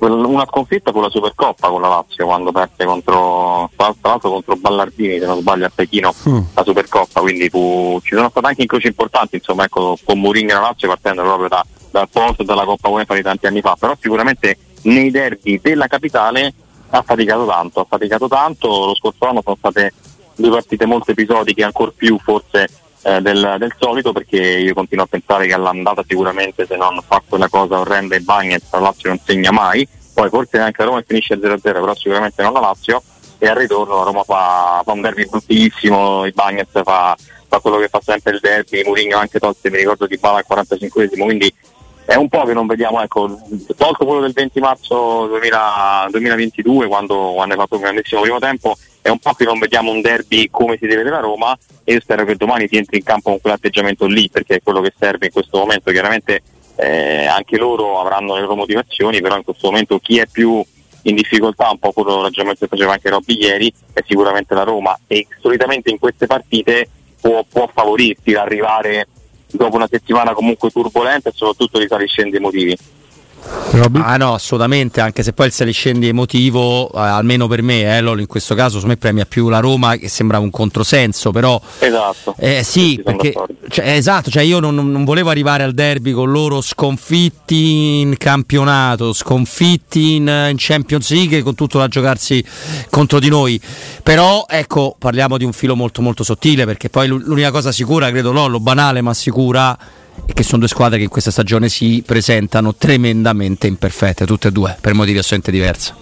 una 0.08 0.46
sconfitta 0.46 0.92
con 0.92 1.02
la 1.02 1.10
Supercoppa 1.10 1.68
con 1.68 1.82
la 1.82 1.90
Lazio 1.90 2.26
quando 2.26 2.52
perde 2.52 2.86
contro 2.86 3.70
tra 3.76 3.94
l'altro 4.02 4.30
contro 4.30 4.56
Ballardini 4.56 5.20
se 5.20 5.26
non 5.26 5.40
sbaglio 5.40 5.66
a 5.66 5.72
Pechino 5.74 6.14
mm. 6.30 6.40
la 6.54 6.64
Supercoppa 6.64 7.20
quindi 7.20 7.50
fu, 7.50 8.00
ci 8.02 8.16
sono 8.16 8.30
stati 8.30 8.46
anche 8.46 8.62
incroci 8.62 8.88
importanti 8.88 9.36
insomma 9.36 9.66
ecco 9.66 9.98
con 10.04 10.20
Mourinho 10.20 10.52
e 10.52 10.54
la 10.54 10.62
Lazio 10.62 10.88
partendo 10.88 11.22
proprio 11.24 11.50
da, 11.50 11.66
dal 11.92 12.08
posto 12.10 12.44
dalla 12.44 12.64
Coppa 12.64 12.88
UEFA 12.88 13.16
di 13.16 13.22
tanti 13.22 13.48
anni 13.48 13.62
fa 13.62 13.76
però 13.78 13.94
sicuramente 14.00 14.58
nei 14.84 15.12
derby 15.12 15.60
della 15.62 15.88
capitale 15.88 16.54
ha 16.92 17.02
faticato 17.02 17.46
tanto 17.46 17.80
ha 17.82 17.86
faticato 17.88 18.28
tanto. 18.28 18.68
Lo 18.68 18.96
scorso 18.96 19.26
anno 19.26 19.42
sono 19.44 19.56
state 19.58 19.94
due 20.36 20.50
partite 20.50 20.86
molto 20.86 21.12
episodiche 21.12 21.64
ancora 21.64 21.92
più 21.96 22.18
forse 22.20 22.68
eh, 23.04 23.22
del, 23.22 23.56
del, 23.58 23.74
solito 23.78 24.12
perché 24.12 24.38
io 24.38 24.74
continuo 24.74 25.06
a 25.06 25.08
pensare 25.08 25.48
che 25.48 25.54
all'andata 25.54 26.04
sicuramente 26.06 26.66
se 26.66 26.76
non 26.76 27.00
fa 27.06 27.22
quella 27.28 27.48
cosa 27.48 27.80
orrenda 27.80 28.16
e 28.16 28.22
Bagnets 28.22 28.72
la 28.72 28.80
Lazio 28.80 29.10
non 29.10 29.20
segna 29.24 29.52
mai, 29.52 29.88
poi 30.14 30.30
forse 30.30 30.58
neanche 30.58 30.82
la 30.82 30.90
Roma 30.90 31.04
finisce 31.06 31.36
0-0 31.36 31.60
però 31.62 31.96
sicuramente 31.96 32.42
non 32.42 32.54
la 32.54 32.60
Lazio. 32.60 33.02
E 33.42 33.48
al 33.48 33.56
ritorno 33.56 33.96
la 33.96 34.04
Roma 34.04 34.24
fa, 34.24 34.82
fa 34.84 34.92
un 34.92 35.00
derby 35.00 35.26
bruttissimo, 35.26 36.26
il 36.26 36.34
Bagnets 36.34 36.72
fa, 36.84 37.16
fa, 37.48 37.60
quello 37.60 37.78
che 37.78 37.88
fa 37.88 38.02
sempre 38.04 38.34
il 38.34 38.40
derby, 38.42 38.84
Mourinho 38.84 39.18
anche 39.18 39.40
tolse 39.40 39.70
mi 39.70 39.78
ricordo 39.78 40.06
di 40.06 40.18
Bala 40.18 40.40
al 40.40 40.46
45esimo 40.46 41.24
quindi 41.24 41.54
è 42.10 42.16
un 42.16 42.28
po' 42.28 42.44
che 42.44 42.54
non 42.54 42.66
vediamo, 42.66 43.00
ecco, 43.04 43.40
tolto 43.78 44.04
quello 44.04 44.22
del 44.22 44.34
20 44.34 44.60
marzo 44.60 45.28
2000, 45.28 46.08
2022 46.10 46.88
quando, 46.88 47.34
quando 47.36 47.54
hai 47.54 47.60
fatto 47.60 47.76
un 47.76 47.82
grandissimo 47.82 48.22
primo 48.22 48.40
tempo, 48.40 48.76
è 49.00 49.10
un 49.10 49.20
po' 49.20 49.34
che 49.34 49.44
non 49.44 49.60
vediamo 49.60 49.92
un 49.92 50.02
derby 50.02 50.48
come 50.50 50.76
si 50.78 50.88
deve 50.88 51.04
della 51.04 51.20
Roma 51.20 51.56
e 51.84 51.94
io 51.94 52.02
spero 52.02 52.26
che 52.26 52.36
domani 52.36 52.68
si 52.68 52.78
entri 52.78 52.98
in 52.98 53.04
campo 53.04 53.30
con 53.30 53.40
quell'atteggiamento 53.40 54.08
lì 54.08 54.28
perché 54.28 54.56
è 54.56 54.62
quello 54.64 54.82
che 54.82 54.92
serve 54.98 55.28
in 55.28 55.32
questo 55.32 55.60
momento. 55.60 55.92
Chiaramente 55.92 56.42
eh, 56.78 57.28
anche 57.28 57.58
loro 57.58 58.00
avranno 58.00 58.34
le 58.34 58.42
loro 58.42 58.56
motivazioni, 58.56 59.22
però 59.22 59.38
in 59.38 59.44
questo 59.44 59.70
momento 59.70 60.00
chi 60.00 60.18
è 60.18 60.26
più 60.26 60.66
in 61.04 61.14
difficoltà, 61.14 61.70
un 61.70 61.78
po' 61.78 61.92
quello 61.92 62.24
ragionamento 62.24 62.66
che 62.66 62.76
faceva 62.76 62.94
anche 62.94 63.10
Robby 63.10 63.38
ieri, 63.38 63.72
è 63.94 64.02
sicuramente 64.04 64.56
la 64.56 64.64
Roma 64.64 64.98
e 65.06 65.28
solitamente 65.40 65.92
in 65.92 66.00
queste 66.00 66.26
partite 66.26 66.90
può, 67.22 67.46
può 67.48 67.70
favorirti 67.72 68.32
ad 68.34 68.48
arrivare 68.48 69.08
dopo 69.52 69.76
una 69.76 69.88
settimana 69.90 70.34
comunque 70.34 70.70
turbolenta 70.70 71.30
e 71.30 71.34
soprattutto 71.34 71.80
di 71.80 71.88
saliscendi 71.88 72.38
emotivi. 72.38 72.78
Robby? 73.72 74.02
Ah 74.04 74.18
no, 74.18 74.34
assolutamente, 74.34 75.00
anche 75.00 75.22
se 75.24 75.34
poi 75.34 75.48
il 75.48 75.52
saliscendi 75.52 76.08
emotivo, 76.08 76.92
eh, 76.92 77.00
almeno 77.00 77.48
per 77.48 77.62
me, 77.62 77.98
eh, 77.98 78.02
Lolo, 78.02 78.22
in 78.22 78.28
questo 78.28 78.56
caso, 78.56 78.80
secondo 78.80 78.88
me 78.88 78.98
premia 78.98 79.26
più 79.26 79.50
la 79.50 79.60
Roma 79.60 79.96
che 79.96 80.10
sembra 80.10 80.40
un 80.40 80.50
controsenso, 80.50 81.32
però... 81.32 81.60
Esatto. 81.80 82.36
Eh, 82.38 82.64
sì, 82.64 83.00
perché, 83.04 83.34
cioè, 83.70 83.92
esatto, 83.92 84.30
cioè 84.32 84.44
io 84.44 84.60
non, 84.60 84.76
non, 84.76 85.04
volevo 85.04 85.30
arrivare 85.30 85.64
al 85.64 85.74
derby 85.74 86.12
con 86.12 86.32
loro 86.32 86.62
sconfitti 86.62 88.00
in 88.00 88.18
campionato, 88.18 89.14
sconfitti 89.14 90.16
in, 90.16 90.48
in 90.50 90.56
Champions 90.58 91.12
League, 91.12 91.42
con 91.44 91.56
tutto 91.56 91.78
da 91.78 91.88
giocarsi 91.88 92.44
contro 92.90 93.20
di 93.20 93.30
noi, 93.30 93.62
però 94.02 94.46
ecco, 94.48 94.96
parliamo 94.98 95.38
di 95.38 95.46
un 95.46 95.54
filo 95.54 95.76
molto 95.76 96.02
molto 96.02 96.24
sottile, 96.24 96.66
perché 96.66 96.90
poi 96.90 97.08
l'unica 97.08 97.52
cosa 97.52 97.72
sicura, 97.72 98.10
credo 98.10 98.32
Lollo, 98.32 98.60
banale 98.60 99.02
ma 99.02 99.14
sicura 99.14 99.78
e 100.30 100.34
che 100.34 100.44
sono 100.44 100.60
due 100.60 100.68
squadre 100.68 100.98
che 100.98 101.06
in 101.06 101.10
questa 101.10 101.32
stagione 101.32 101.70
si 101.70 102.04
presentano 102.06 102.76
tremendamente 102.76 103.66
imperfette, 103.66 104.28
tutte 104.28 104.50
e 104.50 104.52
due, 104.52 104.78
per 104.80 104.94
motivi 104.94 105.18
assolutamente 105.18 105.52
diversi. 105.52 105.94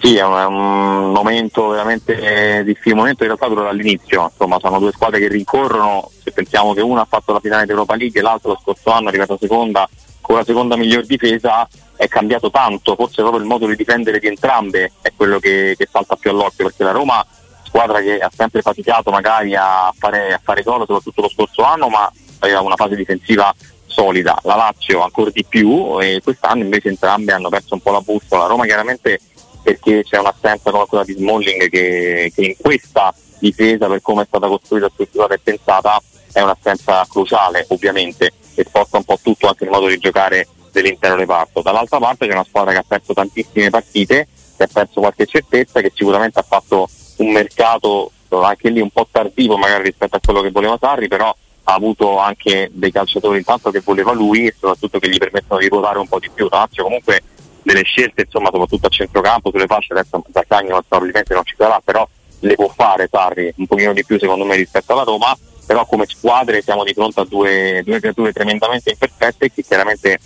Sì, 0.00 0.16
è 0.16 0.24
un, 0.24 0.36
è 0.36 0.44
un 0.44 1.12
momento 1.12 1.68
veramente 1.68 2.62
difficile, 2.64 2.92
un 2.92 2.98
momento 2.98 3.22
in 3.22 3.30
realtà 3.30 3.48
dura 3.48 3.62
dall'inizio, 3.62 4.30
insomma 4.30 4.58
sono 4.60 4.78
due 4.78 4.92
squadre 4.92 5.20
che 5.20 5.28
rincorrono, 5.28 6.10
se 6.22 6.32
pensiamo 6.32 6.74
che 6.74 6.82
una 6.82 7.00
ha 7.00 7.06
fatto 7.08 7.32
la 7.32 7.40
finale 7.40 7.64
d'Europa 7.64 7.96
League 7.96 8.20
e 8.20 8.22
l'altra 8.22 8.50
lo 8.50 8.58
scorso 8.60 8.90
anno 8.90 9.06
è 9.06 9.08
arrivata 9.08 9.38
seconda 9.40 9.88
con 10.20 10.36
la 10.36 10.44
seconda 10.44 10.76
miglior 10.76 11.06
difesa, 11.06 11.66
è 11.96 12.06
cambiato 12.08 12.50
tanto, 12.50 12.94
forse 12.94 13.22
proprio 13.22 13.40
il 13.40 13.48
modo 13.48 13.66
di 13.66 13.74
difendere 13.74 14.18
di 14.18 14.26
entrambe 14.26 14.92
è 15.00 15.12
quello 15.16 15.38
che, 15.38 15.74
che 15.78 15.88
salta 15.90 16.14
più 16.16 16.30
all'occhio, 16.30 16.66
perché 16.66 16.84
la 16.84 16.92
Roma 16.92 17.24
squadra 17.64 18.00
che 18.02 18.18
ha 18.18 18.30
sempre 18.34 18.60
faticato 18.60 19.10
magari 19.10 19.54
a 19.54 19.90
fare, 19.96 20.34
a 20.34 20.40
fare 20.42 20.62
gol, 20.62 20.84
soprattutto 20.86 21.22
lo 21.22 21.30
scorso 21.30 21.62
anno, 21.62 21.88
ma 21.88 22.12
aveva 22.38 22.60
una 22.60 22.76
fase 22.76 22.96
difensiva 22.96 23.54
solida, 23.86 24.38
la 24.44 24.54
Lazio 24.54 25.02
ancora 25.02 25.30
di 25.30 25.44
più 25.44 26.00
e 26.00 26.20
quest'anno 26.22 26.62
invece 26.62 26.88
entrambe 26.88 27.32
hanno 27.32 27.48
perso 27.48 27.74
un 27.74 27.80
po' 27.80 27.92
la 27.92 28.00
bussola. 28.00 28.42
La 28.42 28.48
Roma 28.48 28.64
chiaramente 28.64 29.20
perché 29.62 30.04
c'è 30.04 30.18
un'assenza 30.18 30.70
come 30.70 30.86
quella 30.86 31.04
di 31.04 31.14
Smalling 31.14 31.68
che, 31.68 32.32
che 32.34 32.42
in 32.42 32.54
questa 32.58 33.14
difesa 33.38 33.86
per 33.86 34.00
come 34.00 34.22
è 34.22 34.26
stata 34.26 34.46
costruita, 34.46 34.88
strutturata 34.92 35.34
e 35.34 35.38
pensata 35.38 36.00
è 36.32 36.40
un'assenza 36.40 37.06
cruciale 37.08 37.66
ovviamente 37.68 38.32
e 38.54 38.64
sposta 38.64 38.98
un 38.98 39.04
po' 39.04 39.18
tutto 39.22 39.48
anche 39.48 39.64
il 39.64 39.70
modo 39.70 39.88
di 39.88 39.98
giocare 39.98 40.46
dell'intero 40.70 41.16
reparto. 41.16 41.62
Dall'altra 41.62 41.98
parte 41.98 42.26
c'è 42.26 42.32
una 42.32 42.44
squadra 42.44 42.72
che 42.72 42.78
ha 42.78 42.84
perso 42.86 43.12
tantissime 43.12 43.70
partite, 43.70 44.28
che 44.56 44.62
ha 44.62 44.68
perso 44.72 45.00
qualche 45.00 45.26
certezza, 45.26 45.80
che 45.80 45.92
sicuramente 45.94 46.38
ha 46.38 46.44
fatto 46.46 46.88
un 47.16 47.32
mercato 47.32 48.12
anche 48.30 48.68
lì 48.68 48.80
un 48.80 48.90
po' 48.90 49.08
tardivo 49.10 49.56
magari 49.56 49.84
rispetto 49.84 50.16
a 50.16 50.20
quello 50.22 50.42
che 50.42 50.50
voleva 50.50 50.76
Sarri, 50.78 51.08
però 51.08 51.34
ha 51.68 51.74
avuto 51.74 52.18
anche 52.18 52.70
dei 52.72 52.90
calciatori 52.90 53.36
intanto 53.36 53.70
che 53.70 53.82
voleva 53.84 54.12
lui 54.12 54.46
e 54.46 54.54
soprattutto 54.58 54.98
che 54.98 55.10
gli 55.10 55.18
permettono 55.18 55.60
di 55.60 55.68
ruotare 55.68 55.98
un 55.98 56.08
po' 56.08 56.18
di 56.18 56.30
più. 56.32 56.48
Lazio 56.50 56.82
comunque 56.82 57.22
delle 57.62 57.82
scelte 57.82 58.22
insomma 58.22 58.48
soprattutto 58.50 58.86
a 58.86 58.90
centrocampo 58.90 59.50
sulle 59.50 59.66
fasce 59.66 59.92
adesso 59.92 60.24
Zaccagno 60.32 60.82
probabilmente 60.88 61.34
non 61.34 61.44
ci 61.44 61.54
sarà 61.58 61.78
però 61.84 62.08
le 62.40 62.54
può 62.54 62.68
fare 62.68 63.08
Sarri 63.10 63.52
un 63.56 63.66
pochino 63.66 63.92
di 63.92 64.02
più 64.02 64.18
secondo 64.18 64.46
me 64.46 64.56
rispetto 64.56 64.92
alla 64.94 65.02
Roma. 65.02 65.36
Però 65.66 65.84
come 65.84 66.06
squadre 66.06 66.62
siamo 66.62 66.82
di 66.82 66.94
fronte 66.94 67.20
a 67.20 67.24
due, 67.24 67.82
due 67.84 68.00
creature 68.00 68.32
tremendamente 68.32 68.88
imperfette 68.88 69.52
che 69.52 69.62
chiaramente 69.62 70.18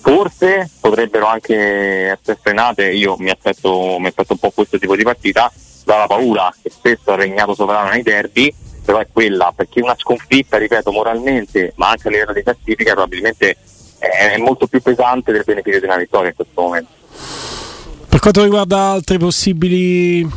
forse 0.00 0.68
potrebbero 0.80 1.26
anche 1.26 1.54
essere 1.54 2.36
frenate. 2.42 2.90
Io 2.90 3.14
mi 3.18 3.30
aspetto, 3.30 3.96
mi 4.00 4.08
aspetto 4.08 4.32
un 4.32 4.38
po' 4.38 4.50
questo 4.50 4.76
tipo 4.80 4.96
di 4.96 5.04
partita. 5.04 5.52
Dalla 5.84 6.08
paura 6.08 6.52
che 6.60 6.70
spesso 6.70 7.12
ha 7.12 7.14
regnato 7.14 7.54
sovrano 7.54 7.90
nei 7.90 8.02
derby 8.02 8.52
però 8.84 8.98
è 8.98 9.06
quella 9.10 9.52
perché 9.54 9.80
una 9.80 9.96
sconfitta 9.96 10.58
ripeto 10.58 10.92
moralmente 10.92 11.72
ma 11.76 11.90
anche 11.90 12.08
a 12.08 12.10
livello 12.10 12.32
di 12.32 12.42
classifica 12.42 12.92
probabilmente 12.92 13.56
è 13.98 14.36
molto 14.38 14.66
più 14.66 14.80
pesante 14.82 15.32
del 15.32 15.42
beneficio 15.44 15.78
di 15.78 15.84
una 15.86 15.96
vittoria 15.96 16.28
in 16.28 16.34
questo 16.34 16.60
momento. 16.60 16.90
Per 18.08 18.20
quanto 18.20 18.42
riguarda 18.42 18.78
altre 18.90 19.18
possibili 19.18 20.28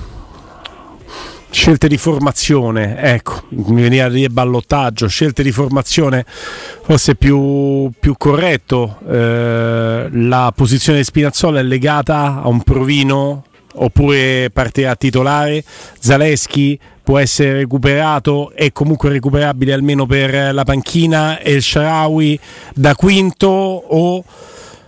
scelte 1.49 1.87
di 1.87 1.97
formazione, 1.97 2.99
ecco, 2.99 3.43
mi 3.49 3.81
veniva 3.81 4.05
a 4.05 4.09
dire 4.09 4.29
ballottaggio, 4.29 5.07
scelte 5.07 5.43
di 5.43 5.51
formazione 5.51 6.25
forse 6.27 7.15
più, 7.15 7.89
più 7.99 8.15
corretto, 8.17 8.97
eh, 9.07 10.07
la 10.11 10.51
posizione 10.55 10.99
di 10.99 11.03
Spinazzola 11.03 11.59
è 11.59 11.63
legata 11.63 12.41
a 12.41 12.47
un 12.47 12.61
provino 12.61 13.43
oppure 13.77 14.49
parte 14.51 14.87
a 14.87 14.95
titolare, 14.95 15.63
Zaleschi 15.99 16.79
può 17.07 17.19
essere 17.19 17.53
recuperato 17.53 18.51
e 18.53 18.73
comunque 18.73 19.09
recuperabile 19.09 19.71
almeno 19.71 20.05
per 20.05 20.53
la 20.53 20.63
panchina. 20.65 21.39
E 21.39 21.53
il 21.53 21.61
Sharawi 21.61 22.37
da 22.73 22.95
quinto 22.95 23.47
o 23.47 24.23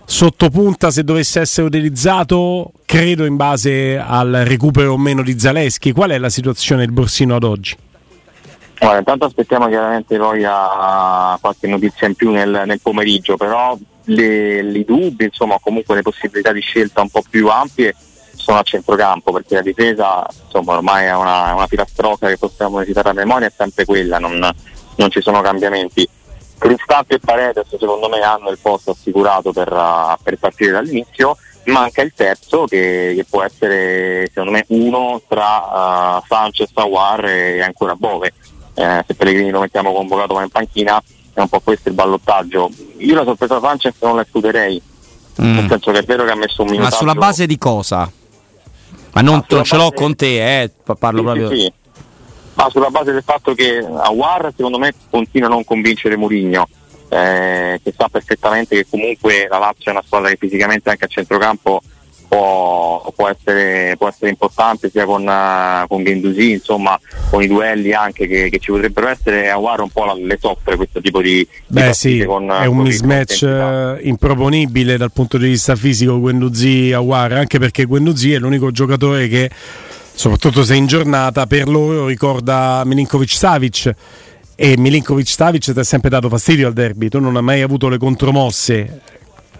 sottopunta 0.04 0.90
se 0.90 1.02
dovesse 1.04 1.40
essere 1.40 1.68
utilizzato 1.68 2.72
credo 2.84 3.24
in 3.24 3.36
base 3.36 3.96
al 3.98 4.42
recupero 4.44 4.92
o 4.92 4.98
meno 4.98 5.22
di 5.22 5.38
Zaleschi. 5.38 5.92
Qual 5.92 6.10
è 6.10 6.18
la 6.18 6.28
situazione 6.28 6.84
del 6.84 6.92
Borsino 6.92 7.36
ad 7.36 7.44
oggi? 7.44 7.76
Allora, 8.80 8.98
intanto 8.98 9.26
aspettiamo 9.26 9.68
chiaramente 9.68 10.16
poi 10.18 10.42
a 10.44 11.38
qualche 11.40 11.68
notizia 11.68 12.06
in 12.06 12.14
più 12.14 12.30
nel, 12.30 12.64
nel 12.66 12.80
pomeriggio 12.82 13.36
però 13.36 13.78
i 14.06 14.84
dubbi 14.86 15.24
insomma 15.24 15.58
comunque 15.60 15.94
le 15.94 16.02
possibilità 16.02 16.52
di 16.52 16.60
scelta 16.60 17.02
un 17.02 17.10
po' 17.10 17.22
più 17.28 17.48
ampie 17.48 17.94
sono 18.40 18.58
a 18.58 18.62
centrocampo 18.62 19.32
perché 19.32 19.56
la 19.56 19.62
difesa 19.62 20.26
insomma 20.44 20.74
ormai 20.74 21.06
è 21.06 21.14
una, 21.14 21.54
una 21.54 21.66
filastrocca 21.66 22.28
che 22.28 22.38
possiamo 22.38 22.78
recitare 22.78 23.10
a 23.10 23.12
memoria 23.12 23.46
è 23.46 23.52
sempre 23.54 23.84
quella, 23.84 24.18
non, 24.18 24.38
non 24.96 25.10
ci 25.10 25.20
sono 25.20 25.40
cambiamenti. 25.40 26.08
Cristante 26.58 27.14
e 27.14 27.18
Paredes 27.20 27.68
secondo 27.78 28.08
me 28.08 28.20
hanno 28.20 28.50
il 28.50 28.58
posto 28.60 28.90
assicurato 28.90 29.52
per, 29.52 29.72
uh, 29.72 30.20
per 30.22 30.36
partire 30.38 30.72
dall'inizio, 30.72 31.36
manca 31.64 32.02
il 32.02 32.12
terzo 32.14 32.64
che, 32.64 33.14
che, 33.16 33.24
può 33.28 33.42
essere 33.42 34.26
secondo 34.28 34.50
me 34.50 34.64
uno 34.68 35.22
tra 35.26 36.18
uh, 36.18 36.22
Sanchez, 36.26 36.70
Aguar 36.74 37.24
e 37.24 37.62
ancora 37.62 37.94
Bove. 37.94 38.32
Eh, 38.74 39.04
se 39.06 39.14
Pellegrini 39.14 39.50
lo 39.50 39.60
mettiamo 39.60 39.92
convocato 39.92 40.34
ma 40.34 40.42
in 40.42 40.48
panchina 40.48 41.02
è 41.32 41.40
un 41.40 41.48
po' 41.48 41.60
questo 41.60 41.88
il 41.88 41.94
ballottaggio. 41.94 42.70
Io 42.98 43.14
la 43.14 43.24
sorpresa 43.24 43.60
Sanchez 43.60 43.94
non 44.00 44.16
la 44.16 44.22
escluderei, 44.22 44.80
mm. 45.40 45.54
nel 45.54 45.68
senso 45.68 45.92
che 45.92 45.98
è 45.98 46.02
vero 46.02 46.24
che 46.24 46.30
ha 46.30 46.36
messo 46.36 46.62
un 46.62 46.68
minuto. 46.68 46.88
Ma 46.88 46.94
sulla 46.94 47.14
base 47.14 47.46
di 47.46 47.56
cosa? 47.56 48.10
Ma 49.12 49.20
non, 49.22 49.44
non 49.48 49.64
ce 49.64 49.76
l'ho 49.76 49.90
con 49.92 50.14
te, 50.14 50.62
eh, 50.62 50.70
parlo 50.98 51.18
sì, 51.18 51.24
proprio. 51.24 51.48
Sì, 51.50 51.56
sì. 51.60 51.72
Ma 52.54 52.68
sulla 52.68 52.90
base 52.90 53.12
del 53.12 53.22
fatto 53.22 53.54
che 53.54 53.78
Awar 53.78 54.52
secondo 54.54 54.78
me 54.78 54.92
continua 55.08 55.48
a 55.48 55.50
non 55.50 55.64
convincere 55.64 56.16
Murigno, 56.16 56.68
eh, 57.08 57.80
che 57.82 57.94
sa 57.96 58.08
perfettamente 58.08 58.76
che 58.76 58.86
comunque 58.88 59.46
la 59.48 59.58
Lazio 59.58 59.90
è 59.90 59.90
una 59.90 60.02
squadra 60.04 60.28
che 60.28 60.36
fisicamente 60.36 60.90
anche 60.90 61.04
a 61.04 61.08
centrocampo 61.08 61.82
può, 62.30 63.12
può, 63.16 63.28
essere, 63.28 63.96
può 63.98 64.06
essere, 64.06 64.30
importante 64.30 64.88
sia 64.88 65.04
con, 65.04 65.26
uh, 65.26 65.84
con 65.88 66.04
Gendusi, 66.04 66.52
insomma 66.52 66.98
con 67.28 67.42
i 67.42 67.48
duelli 67.48 67.92
anche 67.92 68.28
che, 68.28 68.48
che 68.48 68.60
ci 68.60 68.70
potrebbero 68.70 69.08
essere, 69.08 69.50
Aguaro 69.50 69.82
un 69.82 69.90
po' 69.90 70.04
la, 70.04 70.14
le 70.14 70.38
soffre 70.40 70.76
questo 70.76 71.00
tipo 71.00 71.20
di... 71.20 71.46
Beh 71.66 71.88
di 71.88 71.92
sì, 71.92 72.24
con, 72.24 72.48
è 72.48 72.66
un 72.66 72.76
mismatch 72.78 73.42
uh, 73.42 74.06
improponibile 74.06 74.96
dal 74.96 75.10
punto 75.10 75.38
di 75.38 75.48
vista 75.48 75.74
fisico 75.74 76.20
Guendouzi 76.20 76.92
Aguar, 76.92 77.32
anche 77.32 77.58
perché 77.58 77.84
Guendouzi 77.84 78.34
è 78.34 78.38
l'unico 78.38 78.70
giocatore 78.70 79.26
che 79.26 79.50
soprattutto 80.12 80.62
se 80.62 80.76
in 80.76 80.86
giornata 80.86 81.46
per 81.46 81.66
loro 81.66 82.06
ricorda 82.06 82.84
Milinkovic 82.84 83.30
Savic 83.32 83.92
e 84.54 84.76
Milinkovic 84.78 85.28
Savic 85.28 85.72
ti 85.72 85.78
ha 85.78 85.82
sempre 85.82 86.10
dato 86.10 86.28
fastidio 86.28 86.68
al 86.68 86.74
derby, 86.74 87.08
tu 87.08 87.18
non 87.18 87.34
hai 87.34 87.42
mai 87.42 87.62
avuto 87.62 87.88
le 87.88 87.98
contromosse 87.98 89.00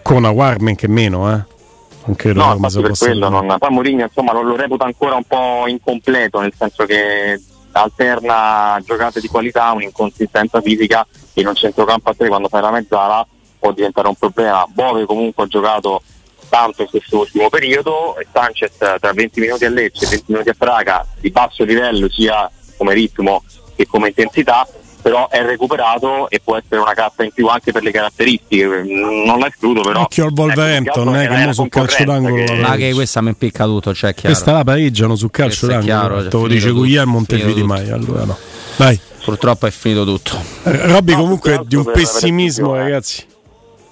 con 0.03 0.25
Aguar 0.25 0.61
men 0.61 0.77
che 0.77 0.87
meno 0.87 1.35
eh 1.35 1.59
non 2.05 2.17
credo 2.17 2.45
no, 2.45 2.55
infatti 2.55 2.81
per 2.81 2.97
quello 2.97 3.29
non, 3.29 3.57
poi 3.59 3.71
Mourinho 3.71 4.05
insomma 4.05 4.33
lo, 4.33 4.43
lo 4.43 4.57
reputa 4.57 4.85
ancora 4.85 5.17
un 5.17 5.25
po' 5.25 5.65
incompleto 5.67 6.41
nel 6.41 6.53
senso 6.57 6.85
che 6.87 7.41
alterna 7.73 8.81
giocate 8.85 9.21
di 9.21 9.29
qualità 9.29 9.73
un'inconsistenza 9.73 10.61
fisica 10.61 11.07
in 11.35 11.47
un 11.47 11.55
centrocampo 11.55 12.11
a 12.11 12.15
tre 12.15 12.29
quando 12.29 12.49
fai 12.49 12.63
la 12.63 12.71
mezzala 12.71 13.27
può 13.59 13.73
diventare 13.73 14.09
un 14.09 14.15
problema. 14.15 14.67
Bove 14.69 15.05
comunque 15.05 15.45
ha 15.45 15.47
giocato 15.47 16.03
tanto 16.49 16.83
in 16.83 16.89
questo 16.89 17.19
ultimo 17.19 17.49
periodo 17.49 18.19
e 18.19 18.27
Sanchez 18.33 18.77
tra 18.77 19.13
20 19.13 19.41
minuti 19.41 19.65
a 19.65 19.71
Lecce 19.71 20.07
e 20.07 20.09
20 20.09 20.25
minuti 20.33 20.49
a 20.49 20.55
Praga 20.57 21.07
di 21.21 21.31
basso 21.31 21.63
livello 21.63 22.11
sia 22.11 22.51
come 22.77 22.95
ritmo 22.95 23.45
che 23.77 23.87
come 23.87 24.09
intensità 24.09 24.67
però 25.01 25.29
è 25.29 25.43
recuperato 25.43 26.29
e 26.29 26.41
può 26.43 26.57
essere 26.57 26.81
una 26.81 26.93
carta 26.95 27.25
in 27.25 27.33
più 27.33 27.47
anche 27.49 27.73
per 27.73 27.83
le 27.83 27.91
caratteristiche. 27.91 28.67
Non 28.67 29.39
la 29.39 29.49
escludo, 29.49 29.83
però. 29.83 30.03
Occhio 30.03 30.27
al 30.27 30.33
Wolverhampton, 30.35 31.17
eh, 31.17 31.29
che 31.29 31.45
mo 31.47 31.53
sul 31.53 31.69
calcio 31.69 32.05
d'angolo. 32.05 32.45
Che... 32.45 32.55
Ma 32.55 32.77
che 32.77 32.93
questa 32.93 33.21
mi 33.21 33.29
impicca 33.29 33.65
tutto, 33.65 33.95
cioè, 33.95 34.15
chiaro. 34.15 34.35
Questa 34.35 34.53
la 34.53 34.65
pareggiano 34.65 35.15
sul 35.17 35.31
calcio 35.31 35.67
d'angolo. 35.67 35.87
Chiaro, 35.87 36.29
te 36.29 36.37
lo 36.37 36.47
dice 36.47 36.71
Guglielmo, 36.71 37.15
non 37.15 37.27
te 37.27 37.37
vedi 37.39 37.63
mai. 37.63 37.91
Allora 37.91 38.25
no. 38.25 38.37
Dai. 38.77 39.01
Purtroppo 39.23 39.67
è 39.67 39.71
finito 39.71 40.05
tutto. 40.05 40.43
Eh, 40.65 40.87
Robby, 40.87 41.13
no, 41.13 41.21
comunque, 41.21 41.55
è 41.55 41.61
di 41.65 41.77
un 41.77 41.91
pessimismo, 41.93 42.75
ragazzi. 42.75 43.25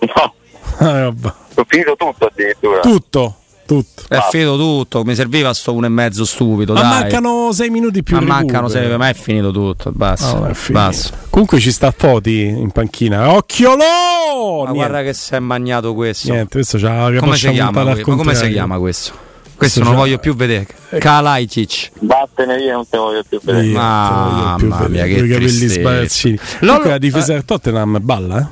No. 0.01 0.35
Ah, 0.79 1.07
Ho 1.09 1.65
finito 1.67 1.97
tutto 1.97 2.27
addirittura. 2.27 2.81
Tutto 2.81 3.38
tutto. 3.69 4.03
È 4.09 4.19
finito 4.31 4.57
tutto, 4.57 5.05
mi 5.05 5.15
serviva 5.15 5.53
sto 5.53 5.75
uno 5.75 5.85
e 5.85 5.91
mezzo 5.91 6.25
stupido. 6.25 6.73
Ma 6.73 6.81
dai. 6.81 6.91
mancano 7.01 7.53
sei 7.53 7.69
minuti 7.69 8.03
più. 8.03 8.17
Ma 8.17 8.23
mancano 8.23 8.69
sei, 8.69 8.97
ma 8.97 9.11
è 9.11 9.15
finito 9.15 9.51
tutto. 9.51 9.93
Basta. 9.93 10.39
No, 10.39 10.53
basta. 10.71 11.17
Comunque 11.29 11.61
ci 11.61 11.71
sta 11.71 11.93
Foti 11.95 12.41
in 12.45 12.71
panchina. 12.71 13.31
Occhiolo! 13.35 14.65
Ma 14.65 14.73
guarda 14.73 15.03
che 15.03 15.13
si 15.13 15.35
è 15.35 15.39
magnato 15.39 15.93
questo. 15.93 16.33
Niente, 16.33 16.55
questo 16.55 16.79
c'ha 16.79 17.13
come 17.19 17.37
si 17.37 17.51
chiama? 17.51 17.85
Ma 17.85 18.01
come 18.01 18.35
si 18.35 18.49
chiama 18.49 18.79
questo? 18.79 19.27
Questo, 19.55 19.83
non 19.83 19.91
lo 19.93 19.99
voglio 19.99 20.19
più 20.19 20.35
vedere. 20.37 20.69
Eh. 20.91 20.99
Kalajcic. 20.99 21.91
Vattene 21.99 22.57
via, 22.57 22.75
non 22.75 22.89
te 22.89 22.97
voglio 22.97 23.25
più 23.29 23.41
vedere. 23.43 23.67
Mamma 23.67 24.87
mia, 24.89 25.05
che 25.05 25.15
i 25.15 25.29
capelli 25.29 25.49
sbarazzini. 25.49 26.39
Comunque 26.61 26.91
la 26.91 26.99
difesa 26.99 27.33
del 27.33 27.45
Tottenham 27.45 27.99
balla, 28.01 28.41
eh? 28.41 28.47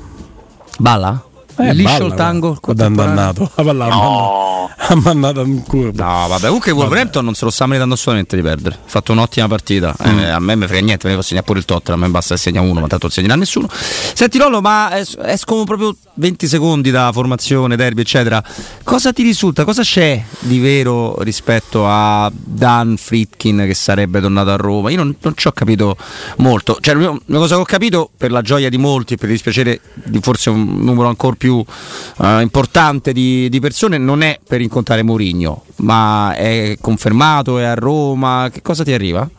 Balla? 0.77 1.26
Eh, 1.59 1.73
Liscio 1.73 2.05
il 2.05 2.13
tango? 2.13 2.59
Dannato. 2.73 3.51
No, 3.57 4.69
ha 4.77 4.95
mandato 5.01 5.41
in 5.41 5.63
curva. 5.63 6.05
No, 6.05 6.27
vabbè, 6.27 6.45
comunque 6.45 6.71
Wolverhampton 6.71 7.23
non 7.25 7.33
se 7.33 7.45
lo 7.45 7.51
sta 7.51 7.65
meritando 7.65 7.95
assolutamente 7.95 8.35
di 8.35 8.41
perdere. 8.41 8.75
Ha 8.75 8.89
fatto 8.89 9.11
un'ottima 9.11 9.47
partita. 9.47 9.95
Mm. 10.07 10.19
Eh, 10.19 10.29
a 10.29 10.39
me 10.39 10.55
mi 10.55 10.67
frega 10.67 10.85
niente, 10.85 11.07
me 11.07 11.15
ne 11.15 11.21
segnare 11.23 11.45
pure 11.45 11.59
il 11.59 11.65
Tottenham, 11.65 12.03
a 12.03 12.05
me 12.05 12.11
basta 12.11 12.35
che 12.35 12.41
segna 12.41 12.61
uno, 12.61 12.79
ma 12.79 12.87
tanto 12.87 13.05
non 13.05 13.11
segnerà 13.11 13.35
nessuno. 13.35 13.67
Senti 13.71 14.37
Lollo, 14.37 14.61
ma 14.61 14.97
es- 14.97 15.17
escono 15.19 15.63
proprio 15.63 15.95
20 16.15 16.47
secondi 16.47 16.91
da 16.91 17.09
formazione, 17.11 17.75
derby, 17.75 18.01
eccetera. 18.01 18.43
Cosa 18.83 19.11
ti 19.11 19.23
risulta? 19.23 19.63
Cosa 19.65 19.81
c'è 19.81 20.23
di 20.39 20.59
vero 20.59 21.21
rispetto 21.23 21.85
a 21.87 22.31
Dan 22.33 22.97
Fritkin 22.97 23.63
che 23.65 23.73
sarebbe 23.73 24.21
tornato 24.21 24.51
a 24.51 24.55
Roma? 24.57 24.91
Io 24.91 24.97
non, 24.97 25.15
non 25.19 25.33
ci 25.35 25.47
ho 25.47 25.51
capito 25.51 25.97
molto. 26.37 26.77
Cioè, 26.79 26.93
una 26.95 27.19
cosa 27.27 27.55
che 27.55 27.61
ho 27.61 27.65
capito 27.65 28.09
per 28.15 28.31
la 28.31 28.41
gioia 28.41 28.69
di 28.69 28.77
molti 28.77 29.13
e 29.15 29.17
per 29.17 29.27
il 29.29 29.33
dispiacere 29.35 29.79
di 29.95 30.19
forse 30.21 30.49
un 30.49 30.77
numero 30.83 31.07
ancora 31.07 31.35
più 31.35 31.46
uh, 31.55 32.39
importante 32.39 33.13
di, 33.13 33.49
di, 33.49 33.59
persone 33.59 33.97
non 33.97 34.21
è 34.21 34.39
per 34.47 34.61
incontrare 34.61 35.03
Mourinho, 35.03 35.63
ma 35.77 36.33
è 36.35 36.77
confermato, 36.81 37.59
è 37.59 37.63
a 37.63 37.75
Roma. 37.75 38.49
Che 38.51 38.61
cosa 38.61 38.83
ti 38.83 38.93
arriva? 38.93 39.29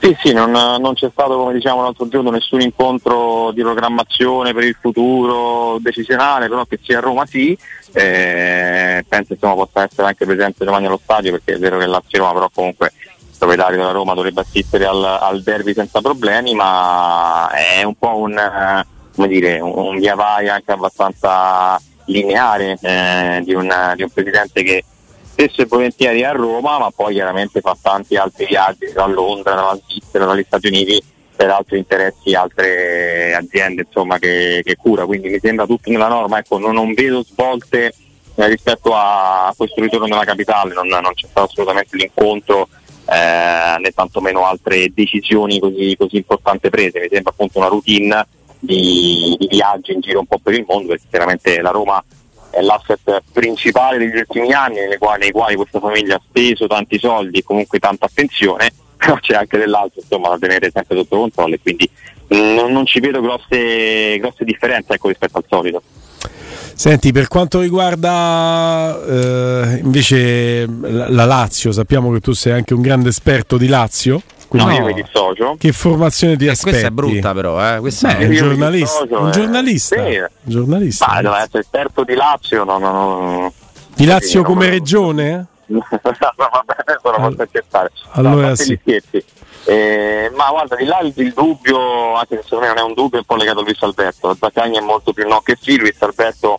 Sì, 0.00 0.16
sì, 0.22 0.32
non, 0.32 0.50
non, 0.50 0.94
c'è 0.94 1.10
stato, 1.12 1.36
come 1.36 1.52
diciamo 1.52 1.82
l'altro 1.82 2.08
giorno, 2.08 2.30
nessun 2.30 2.62
incontro 2.62 3.50
di 3.52 3.60
programmazione 3.60 4.54
per 4.54 4.64
il 4.64 4.74
futuro 4.80 5.76
decisionale, 5.78 6.48
però 6.48 6.64
che 6.64 6.78
sia 6.82 6.98
a 6.98 7.02
Roma 7.02 7.26
sì. 7.26 7.56
Eh, 7.92 9.04
penso 9.06 9.32
insomma 9.34 9.54
possa 9.54 9.82
essere 9.82 10.06
anche 10.06 10.24
presente 10.24 10.64
domani 10.64 10.86
allo 10.86 11.00
stadio 11.02 11.32
perché 11.32 11.54
è 11.54 11.58
vero 11.58 11.76
che 11.76 11.86
Lazio 11.86 12.20
Roma 12.20 12.32
però 12.34 12.48
comunque 12.54 12.92
il 12.94 13.36
proprietario 13.36 13.78
della 13.78 13.90
Roma 13.90 14.14
dovrebbe 14.14 14.42
assistere 14.42 14.86
al, 14.86 15.04
al 15.04 15.42
derby 15.42 15.74
senza 15.74 16.00
problemi 16.00 16.54
ma 16.54 17.50
è 17.50 17.82
un 17.82 17.96
po' 17.96 18.16
un, 18.16 18.38
come 19.20 19.28
dire, 19.28 19.60
un 19.60 19.98
via 19.98 20.14
vai 20.14 20.48
anche 20.48 20.72
abbastanza 20.72 21.78
lineare 22.06 22.78
eh, 22.80 23.42
di, 23.44 23.52
un, 23.52 23.68
di 23.94 24.02
un 24.02 24.10
presidente 24.10 24.62
che 24.62 24.82
spesso 25.22 25.60
e 25.60 25.66
volentieri 25.66 26.24
a 26.24 26.32
Roma, 26.32 26.78
ma 26.78 26.90
poi 26.90 27.12
chiaramente 27.12 27.60
fa 27.60 27.76
tanti 27.80 28.16
altri 28.16 28.46
viaggi 28.46 28.90
da 28.94 29.04
Londra, 29.04 29.54
dalla 29.54 29.78
Svizzera, 29.86 30.24
dagli 30.24 30.44
Stati 30.46 30.68
Uniti 30.68 31.02
per 31.36 31.50
altri 31.50 31.78
interessi, 31.78 32.34
altre 32.34 33.34
aziende 33.34 33.82
insomma, 33.86 34.18
che, 34.18 34.62
che, 34.64 34.76
cura, 34.76 35.04
quindi 35.04 35.28
mi 35.28 35.38
sembra 35.38 35.66
tutto 35.66 35.90
nella 35.90 36.08
norma, 36.08 36.38
ecco, 36.38 36.58
non, 36.58 36.72
non 36.72 36.94
vedo 36.94 37.22
svolte 37.22 37.92
eh, 38.34 38.48
rispetto 38.48 38.92
a 38.94 39.52
questo 39.54 39.82
ritorno 39.82 40.06
nella 40.06 40.24
capitale, 40.24 40.72
non, 40.72 40.88
non 40.88 41.12
c'è 41.12 41.26
stato 41.28 41.46
assolutamente 41.46 41.94
l'incontro 41.96 42.68
eh, 43.06 43.78
né 43.80 43.90
tantomeno 43.94 44.46
altre 44.46 44.90
decisioni 44.94 45.58
così, 45.58 45.94
così 45.98 46.16
importanti 46.16 46.70
prese, 46.70 47.00
mi 47.00 47.08
sembra 47.10 47.32
appunto 47.32 47.58
una 47.58 47.68
routine 47.68 48.26
di, 48.60 49.34
di 49.38 49.48
viaggi 49.48 49.92
in 49.92 50.00
giro 50.00 50.20
un 50.20 50.26
po' 50.26 50.38
per 50.38 50.54
il 50.54 50.64
mondo, 50.68 50.88
perché 50.88 51.04
chiaramente 51.10 51.60
la 51.60 51.70
Roma 51.70 52.02
è 52.50 52.60
l'asset 52.60 53.22
principale 53.32 53.98
degli 53.98 54.16
ultimi 54.16 54.52
anni 54.52 54.86
nei 54.86 54.98
quali, 54.98 55.22
nei 55.22 55.30
quali, 55.30 55.54
questa 55.54 55.80
famiglia 55.80 56.16
ha 56.16 56.22
speso 56.22 56.66
tanti 56.66 56.98
soldi 56.98 57.38
e 57.38 57.42
comunque 57.42 57.78
tanta 57.78 58.06
attenzione, 58.06 58.70
però 58.96 59.16
c'è 59.16 59.34
anche 59.34 59.58
dell'altro 59.58 60.00
insomma, 60.00 60.28
da 60.28 60.38
tenere 60.38 60.70
sempre 60.72 60.96
sotto 60.96 61.18
controllo 61.18 61.54
e 61.54 61.60
quindi 61.60 61.88
non, 62.28 62.72
non 62.72 62.86
ci 62.86 63.00
vedo 63.00 63.20
grosse, 63.20 64.18
grosse 64.18 64.44
differenze 64.44 64.92
ecco, 64.92 65.08
rispetto 65.08 65.38
al 65.38 65.44
solito. 65.48 65.82
Senti, 66.74 67.12
per 67.12 67.28
quanto 67.28 67.60
riguarda 67.60 68.98
eh, 69.06 69.80
invece 69.82 70.66
la 70.66 71.26
Lazio, 71.26 71.72
sappiamo 71.72 72.10
che 72.10 72.20
tu 72.20 72.32
sei 72.32 72.52
anche 72.52 72.72
un 72.72 72.80
grande 72.80 73.10
esperto 73.10 73.58
di 73.58 73.66
Lazio. 73.68 74.22
Quindi 74.50 74.68
no, 74.68 74.74
io 74.80 74.84
mi 74.86 74.94
dissocio. 74.94 75.54
Che 75.56 75.70
formazione 75.70 76.36
ti 76.36 76.46
eh, 76.46 76.50
aspetti? 76.50 76.70
Questa 76.70 76.88
è 76.88 76.90
brutta 76.90 77.32
però, 77.32 77.76
eh? 77.76 77.78
Questa 77.78 78.08
Beh, 78.08 78.18
è 78.18 78.26
un 78.26 78.32
giornalista. 78.32 79.02
Dissocio, 79.04 79.22
un 79.22 79.28
eh. 79.28 79.30
giornalista. 79.30 79.96
Sì. 79.96 80.16
Un 80.16 80.28
giornalista. 80.42 81.06
Ma 81.06 81.22
deve 81.22 81.36
essere 81.36 81.58
esperto 81.60 82.02
di 82.02 82.14
Lazio, 82.14 82.64
no, 82.64 82.78
no, 82.78 82.90
no. 82.90 83.52
Di 83.94 84.04
Lazio 84.06 84.42
come 84.42 84.64
non... 84.64 84.74
regione? 84.74 85.46
no, 85.66 85.84
vabbè, 85.88 86.74
adesso 86.78 87.10
lo 87.10 87.28
posso 87.28 87.42
accettare. 87.42 87.92
Allora 88.10 88.48
no, 88.48 88.54
sì. 88.56 88.76
Eh, 89.66 90.32
ma 90.34 90.48
guarda, 90.50 90.74
di 90.74 90.84
là 90.84 90.98
il, 90.98 91.12
il, 91.14 91.32
dubbio, 91.32 92.14
anche 92.14 92.38
se 92.38 92.42
secondo 92.42 92.64
me 92.64 92.72
non 92.72 92.78
è 92.78 92.82
un 92.82 92.94
dubbio, 92.94 93.18
è 93.18 93.20
un 93.20 93.26
po' 93.26 93.36
legato 93.36 93.60
a 93.60 93.62
Luis 93.62 93.80
Alberto. 93.82 94.34
Zaccagni 94.34 94.78
è 94.78 94.80
molto 94.80 95.12
più 95.12 95.28
no 95.28 95.42
che 95.42 95.56
sì, 95.60 95.78
Luis 95.78 96.02
Alberto 96.02 96.58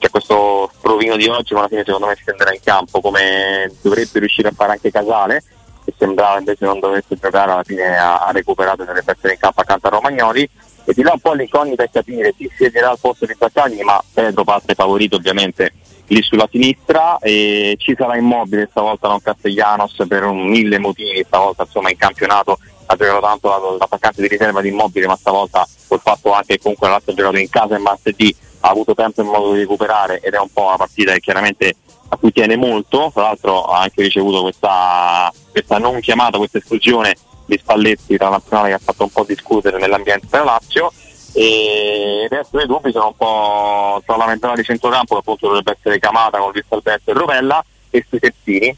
c'è 0.00 0.10
questo 0.10 0.68
provino 0.80 1.14
di 1.14 1.28
oggi, 1.28 1.52
ma 1.52 1.60
alla 1.60 1.68
fine 1.68 1.84
secondo 1.84 2.08
me 2.08 2.16
si 2.16 2.22
scenderà 2.22 2.52
in 2.52 2.60
campo 2.60 3.00
come 3.00 3.70
dovrebbe 3.82 4.18
riuscire 4.18 4.48
a 4.48 4.52
fare 4.52 4.72
anche 4.72 4.90
Casale 4.90 5.44
che 5.90 5.94
sembrava 5.98 6.38
invece 6.38 6.64
non 6.64 6.78
dovesse 6.78 7.16
giocare 7.20 7.50
alla 7.50 7.62
fine 7.62 7.96
ha, 7.96 8.18
ha 8.18 8.30
recuperato 8.32 8.82
e 8.82 8.86
dovrebbe 8.86 9.12
essere 9.12 9.34
in 9.34 9.38
campo 9.38 9.60
accanto 9.60 9.86
a 9.88 9.90
Romagnoli. 9.90 10.48
E 10.84 10.92
di 10.94 11.02
là 11.02 11.12
un 11.12 11.20
po' 11.20 11.32
l'incognita 11.32 11.82
è 11.82 11.90
capire 11.90 12.34
chi 12.34 12.50
siederà 12.56 12.90
al 12.90 12.98
posto 12.98 13.26
di 13.26 13.34
Baccagni 13.36 13.82
ma 13.82 14.02
Pedro 14.12 14.44
parte 14.44 14.74
favorito 14.74 15.16
ovviamente 15.16 15.72
lì 16.06 16.22
sulla 16.22 16.48
sinistra 16.50 17.18
e 17.18 17.76
ci 17.78 17.94
sarà 17.96 18.16
immobile 18.16 18.66
stavolta 18.70 19.06
non 19.06 19.20
Castellanos 19.20 20.04
per 20.08 20.24
un 20.24 20.48
mille 20.48 20.78
motivi 20.78 21.22
stavolta 21.24 21.62
insomma 21.62 21.90
in 21.90 21.96
campionato 21.96 22.58
ha 22.86 22.96
giocato 22.96 23.20
tanto 23.20 23.76
l'attaccante 23.78 24.22
di 24.22 24.26
riserva 24.26 24.60
di 24.60 24.68
immobile 24.68 25.06
ma 25.06 25.16
stavolta 25.16 25.64
col 25.86 26.00
fatto 26.00 26.32
anche 26.32 26.54
che 26.54 26.62
comunque 26.62 26.88
la 26.88 26.94
Lazio 26.94 27.12
ha 27.12 27.14
giocato 27.14 27.38
in 27.38 27.48
casa 27.48 27.76
e 27.76 27.78
martedì 27.78 28.34
ha 28.60 28.68
avuto 28.68 28.94
tempo 28.94 29.20
e 29.20 29.24
modo 29.24 29.52
di 29.52 29.60
recuperare 29.60 30.20
ed 30.20 30.34
è 30.34 30.38
un 30.38 30.50
po' 30.52 30.66
una 30.66 30.76
partita 30.76 31.12
che 31.12 31.20
chiaramente 31.20 31.76
a 32.12 32.16
cui 32.16 32.32
tiene 32.32 32.56
molto, 32.56 33.10
tra 33.14 33.22
l'altro 33.22 33.64
ha 33.64 33.82
anche 33.82 34.02
ricevuto 34.02 34.42
questa, 34.42 35.32
questa 35.50 35.78
non 35.78 36.00
chiamata, 36.00 36.38
questa 36.38 36.58
esclusione 36.58 37.14
di 37.46 37.56
Spalletti 37.56 38.16
dalla 38.16 38.32
nazionale 38.36 38.68
che 38.68 38.74
ha 38.74 38.80
fatto 38.82 39.04
un 39.04 39.10
po' 39.10 39.24
discutere 39.24 39.78
nell'ambiente 39.78 40.26
della 40.28 40.44
Lazio. 40.44 40.92
E 41.32 42.26
adesso 42.28 42.58
i 42.58 42.66
dubbi 42.66 42.90
sono 42.90 43.08
un 43.08 43.16
po' 43.16 44.02
tra 44.04 44.16
la 44.16 44.26
mezzala 44.26 44.54
di 44.54 44.64
centrocampo 44.64 45.14
che 45.14 45.20
appunto 45.20 45.46
dovrebbe 45.46 45.76
essere 45.78 46.00
Camata 46.00 46.38
con 46.38 46.50
Vista 46.50 46.74
Alberto 46.74 47.10
e 47.10 47.14
Rovella 47.14 47.64
e 47.90 48.04
sui 48.08 48.18
terzini 48.18 48.76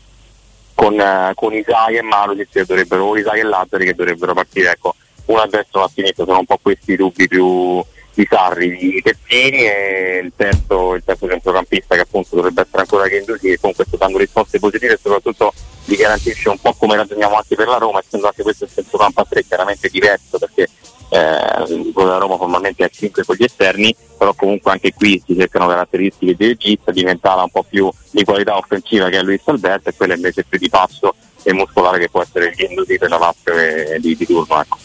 con, 0.75 1.01
eh, 1.01 1.33
con 1.35 1.55
Isai 1.55 1.97
e 1.97 2.03
Marusic 2.03 2.51
che 2.51 2.65
dovrebbero, 2.67 3.05
o 3.05 3.17
Isai 3.17 3.41
e 3.41 3.45
Lazzari 3.45 3.87
che 3.87 3.95
dovrebbero 3.95 4.35
partire. 4.35 4.73
Ecco, 4.73 4.95
uno 5.27 5.41
a 5.41 5.47
destra 5.47 5.63
e 5.63 5.77
uno 5.77 5.85
a 5.85 5.91
sinistra, 5.95 6.25
sono 6.25 6.39
un 6.41 6.47
po' 6.47 6.59
questi 6.61 6.93
i 6.93 6.97
dubbi 6.97 7.29
più, 7.29 7.83
di 8.15 8.27
Sarri, 8.29 8.77
di 8.77 9.03
Terzini 9.03 9.65
e 9.65 10.21
il 10.23 10.33
terzo, 10.37 10.95
il 10.95 11.03
terzo 11.05 11.29
centrocampista 11.29 11.95
che 11.95 12.03
appunto 12.03 12.37
dovrebbe 12.37 12.63
essere 12.63 12.83
ancora 12.83 13.07
che 13.09 13.25
comunque 13.61 13.85
sta 13.87 13.97
dando 13.97 14.19
risposte 14.19 14.59
positive 14.59 14.95
e 14.95 14.99
soprattutto 15.01 15.53
gli 15.85 15.97
garantisce 15.97 16.49
un 16.49 16.59
po' 16.59 16.75
come 16.75 16.97
ragioniamo 16.97 17.35
anche 17.35 17.57
per 17.57 17.67
la 17.67 17.79
Roma, 17.79 18.01
essendo 18.01 18.27
anche 18.27 18.43
questo 18.43 18.65
il 18.65 18.71
centrocampo 18.73 19.21
a 19.21 19.27
tre 19.29 19.45
chiaramente 19.45 19.89
diverso 19.89 20.39
perché 20.39 20.69
eh, 21.09 21.93
quello 21.93 22.09
della 22.09 22.19
Roma 22.19 22.37
formalmente 22.37 22.83
è 22.83 22.87
a 22.87 22.89
5 22.89 23.25
con 23.25 23.37
gli 23.37 23.45
esterni, 23.45 23.95
però 24.17 24.33
comunque 24.35 24.73
anche 24.73 24.93
qui 24.95 25.23
si 25.25 25.37
cercano 25.37 25.67
caratteristiche 25.67 26.35
di 26.35 26.47
regista, 26.47 26.91
diventava 26.91 27.43
un 27.43 27.51
po' 27.51 27.65
più 27.69 27.91
di 28.11 28.25
qualità 28.25 28.57
offensiva 28.57 29.09
che 29.09 29.19
è 29.19 29.23
Luis 29.23 29.43
Alberto 29.45 29.91
e 29.91 29.95
quella 29.95 30.15
invece 30.15 30.45
più 30.45 30.59
di 30.59 30.69
passo 30.69 31.15
e 31.43 31.53
muscolare 31.53 31.99
che 31.99 32.09
può 32.09 32.23
essere 32.23 32.47
il 32.47 32.55
Gendusi 32.55 32.99
per 32.99 33.11
la 33.11 33.19
Lazio 33.19 33.53
di, 33.99 34.17
di 34.17 34.27
turno. 34.27 34.61
Ecco. 34.61 34.79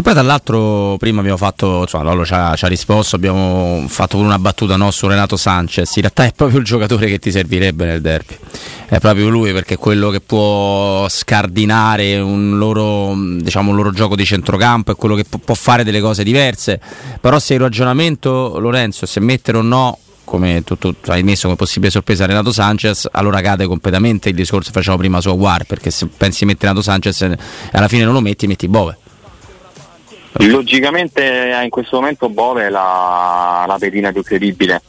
Che 0.00 0.06
poi 0.06 0.14
dall'altro 0.14 0.96
prima 0.96 1.20
abbiamo 1.20 1.36
fatto, 1.36 1.82
insomma 1.82 2.04
Lollo 2.04 2.24
ci 2.24 2.32
ha, 2.32 2.54
ci 2.54 2.64
ha 2.64 2.68
risposto, 2.68 3.16
abbiamo 3.16 3.84
fatto 3.86 4.16
pure 4.16 4.28
una 4.28 4.38
battuta 4.38 4.76
no, 4.76 4.90
su 4.90 5.06
Renato 5.06 5.36
Sanchez, 5.36 5.94
in 5.96 6.00
realtà 6.00 6.24
è 6.24 6.32
proprio 6.32 6.58
il 6.58 6.64
giocatore 6.64 7.06
che 7.06 7.18
ti 7.18 7.30
servirebbe 7.30 7.84
nel 7.84 8.00
derby, 8.00 8.34
è 8.86 8.98
proprio 8.98 9.28
lui 9.28 9.52
perché 9.52 9.74
è 9.74 9.76
quello 9.76 10.08
che 10.08 10.22
può 10.22 11.06
scardinare 11.06 12.18
un 12.18 12.56
loro, 12.56 13.14
diciamo, 13.42 13.72
un 13.72 13.76
loro 13.76 13.90
gioco 13.90 14.16
di 14.16 14.24
centrocampo, 14.24 14.92
è 14.92 14.96
quello 14.96 15.14
che 15.16 15.24
può 15.24 15.54
fare 15.54 15.84
delle 15.84 16.00
cose 16.00 16.24
diverse, 16.24 16.80
però 17.20 17.38
se 17.38 17.52
il 17.52 17.60
ragionamento 17.60 18.58
Lorenzo, 18.58 19.04
se 19.04 19.20
mettere 19.20 19.58
o 19.58 19.62
no 19.62 19.98
come 20.24 20.64
tu, 20.64 20.78
tu, 20.78 20.94
hai 21.08 21.22
messo 21.22 21.42
come 21.42 21.56
possibile 21.56 21.90
sorpresa 21.90 22.24
Renato 22.24 22.52
Sanchez, 22.52 23.06
allora 23.12 23.42
cade 23.42 23.66
completamente 23.66 24.30
il 24.30 24.34
discorso 24.34 24.70
che 24.70 24.78
facciamo 24.78 24.96
prima 24.96 25.20
su 25.20 25.28
Aguar, 25.28 25.64
perché 25.64 25.90
se 25.90 26.06
pensi 26.06 26.46
mettere 26.46 26.68
Renato 26.68 26.82
Sanchez 26.82 27.20
e 27.20 27.36
alla 27.72 27.88
fine 27.88 28.04
non 28.04 28.14
lo 28.14 28.22
metti, 28.22 28.46
metti 28.46 28.66
Bove. 28.66 28.99
Logicamente 30.32 31.52
eh, 31.52 31.64
in 31.64 31.70
questo 31.70 31.96
momento 31.96 32.28
Bove 32.28 32.66
è 32.66 32.70
la, 32.70 33.64
la 33.66 33.76
pedina 33.78 34.12
più 34.12 34.22
credibile 34.22 34.80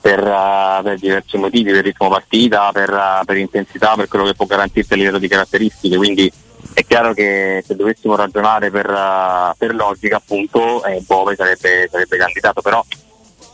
per, 0.00 0.22
uh, 0.22 0.82
per, 0.82 0.98
diversi 0.98 1.36
motivi, 1.36 1.72
per 1.72 1.84
ritmo 1.84 2.08
partita, 2.08 2.70
per, 2.72 2.90
uh, 2.90 3.24
per, 3.24 3.36
intensità, 3.36 3.94
per 3.96 4.08
quello 4.08 4.24
che 4.24 4.34
può 4.34 4.46
garantirti 4.46 4.92
a 4.92 4.96
livello 4.96 5.18
di 5.18 5.28
caratteristiche, 5.28 5.96
quindi 5.96 6.30
è 6.72 6.84
chiaro 6.86 7.12
che 7.12 7.62
se 7.66 7.76
dovessimo 7.76 8.16
ragionare 8.16 8.70
per, 8.70 8.88
uh, 8.88 9.56
per 9.56 9.74
logica 9.74 10.16
appunto 10.16 10.84
eh, 10.84 11.02
Bove 11.06 11.34
sarebbe, 11.34 11.88
sarebbe, 11.90 12.16
candidato, 12.16 12.60
però 12.62 12.84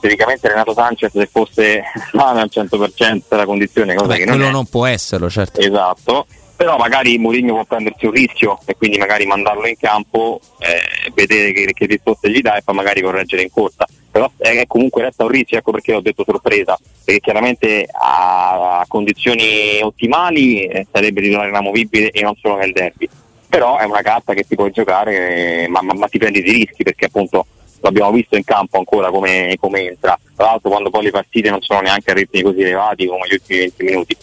teoricamente 0.00 0.48
Renato 0.48 0.74
Sanchez 0.74 1.12
se 1.12 1.28
fosse 1.30 1.82
sano 2.12 2.40
al 2.40 2.50
100% 2.52 3.20
la 3.28 3.44
condizione, 3.44 3.94
cosa 3.94 4.12
Beh, 4.12 4.18
che 4.18 4.24
non 4.24 4.42
è. 4.42 4.50
non 4.50 4.66
può 4.66 4.87
esserlo, 4.87 5.28
certo. 5.30 5.61
Esatto 5.61 6.26
però 6.57 6.79
magari 6.79 7.19
Mourinho 7.19 7.53
può 7.53 7.64
prendersi 7.64 8.07
un 8.07 8.12
rischio 8.12 8.59
e 8.64 8.75
quindi 8.77 8.97
magari 8.97 9.27
mandarlo 9.27 9.66
in 9.66 9.77
campo, 9.77 10.40
eh, 10.59 11.11
vedere 11.12 11.53
che, 11.53 11.73
che 11.75 11.87
risposte 11.87 12.31
gli 12.31 12.40
dà 12.40 12.57
e 12.57 12.62
poi 12.62 12.75
magari 12.75 13.03
correggere 13.03 13.42
in 13.42 13.51
corsa. 13.51 13.87
Però 14.11 14.31
eh, 14.38 14.64
comunque 14.66 15.03
resta 15.03 15.25
un 15.25 15.31
rischio, 15.31 15.59
ecco 15.59 15.73
perché 15.73 15.92
ho 15.92 16.01
detto 16.01 16.25
sorpresa, 16.25 16.79
perché 17.05 17.21
chiaramente 17.21 17.87
a, 17.92 18.79
a 18.81 18.85
condizioni 18.88 19.81
ottimali 19.83 20.64
eh, 20.64 20.87
sarebbe 20.90 21.21
titolare 21.21 21.51
inamovibile 21.51 22.11
e 22.11 22.23
non 22.23 22.35
solo 22.37 22.57
nel 22.57 22.73
derby. 22.73 23.07
Però 23.49 23.77
è 23.77 23.85
una 23.85 24.01
carta 24.01 24.33
che 24.33 24.45
ti 24.45 24.55
puoi 24.55 24.71
giocare, 24.71 25.69
ma, 25.69 25.83
ma, 25.83 25.92
ma 25.92 26.09
ti 26.09 26.19
prendi 26.19 26.40
dei 26.40 26.53
rischi 26.53 26.83
perché 26.83 27.05
appunto 27.05 27.47
l'abbiamo 27.81 28.12
visto 28.12 28.37
in 28.37 28.45
campo 28.45 28.79
ancora 28.79 29.11
come, 29.11 29.57
come 29.61 29.83
entra, 29.83 30.19
tra 30.35 30.47
l'altro 30.47 30.71
quando 30.71 30.88
poi 30.88 31.05
le 31.05 31.11
partite 31.11 31.51
non 31.51 31.61
sono 31.61 31.81
neanche 31.81 32.11
a 32.11 32.14
ritmi 32.14 32.42
così 32.42 32.62
elevati 32.62 33.07
come 33.07 33.29
gli 33.29 33.35
ultimi 33.35 33.59
20 33.59 33.85
minuti. 33.85 34.16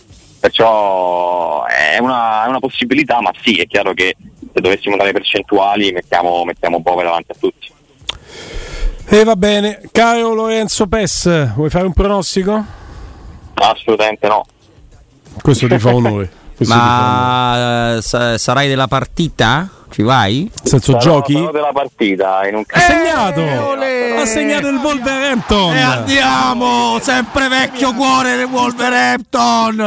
Perciò 0.43 1.63
è 1.63 1.99
una, 1.99 2.43
è 2.43 2.49
una 2.49 2.59
possibilità, 2.59 3.21
ma 3.21 3.31
sì, 3.41 3.61
è 3.61 3.65
chiaro 3.65 3.93
che 3.93 4.13
se 4.53 4.59
dovessimo 4.59 4.97
dare 4.97 5.13
percentuali 5.13 5.93
mettiamo, 5.93 6.43
mettiamo 6.43 6.81
Bove 6.81 7.01
davanti 7.01 7.31
a 7.31 7.35
tutti. 7.39 7.71
E 9.05 9.23
va 9.23 9.37
bene, 9.37 9.79
caro 9.89 10.33
Lorenzo 10.33 10.87
Pes, 10.87 11.53
vuoi 11.53 11.69
fare 11.69 11.85
un 11.85 11.93
pronostico? 11.93 12.61
Assolutamente 13.53 14.27
no. 14.27 14.45
Questo 15.41 15.65
ti 15.65 15.79
fa 15.79 15.95
onore. 15.95 16.31
Ma 16.59 17.95
eh, 17.97 18.01
sa- 18.01 18.37
sarai 18.37 18.67
della 18.67 18.87
partita? 18.87 19.67
Ci 19.89 20.01
vai? 20.01 20.41
Nel 20.43 20.51
senso 20.69 20.93
Sarò- 20.93 20.99
giochi? 21.03 21.33
sarò 21.33 21.51
della 21.51 21.71
partita 21.71 22.47
in 22.47 22.55
un 22.55 22.63
Ha 22.67 22.79
segnato! 22.79 23.41
olè! 23.41 24.15
Ha 24.19 24.25
segnato 24.25 24.67
il 24.69 24.77
Wolverhampton! 24.77 25.75
E 25.75 25.81
andiamo! 25.81 26.97
Sempre 26.99 27.47
vecchio 27.47 27.93
cuore 27.93 28.35
del 28.37 28.45
Wolverhampton! 28.47 29.79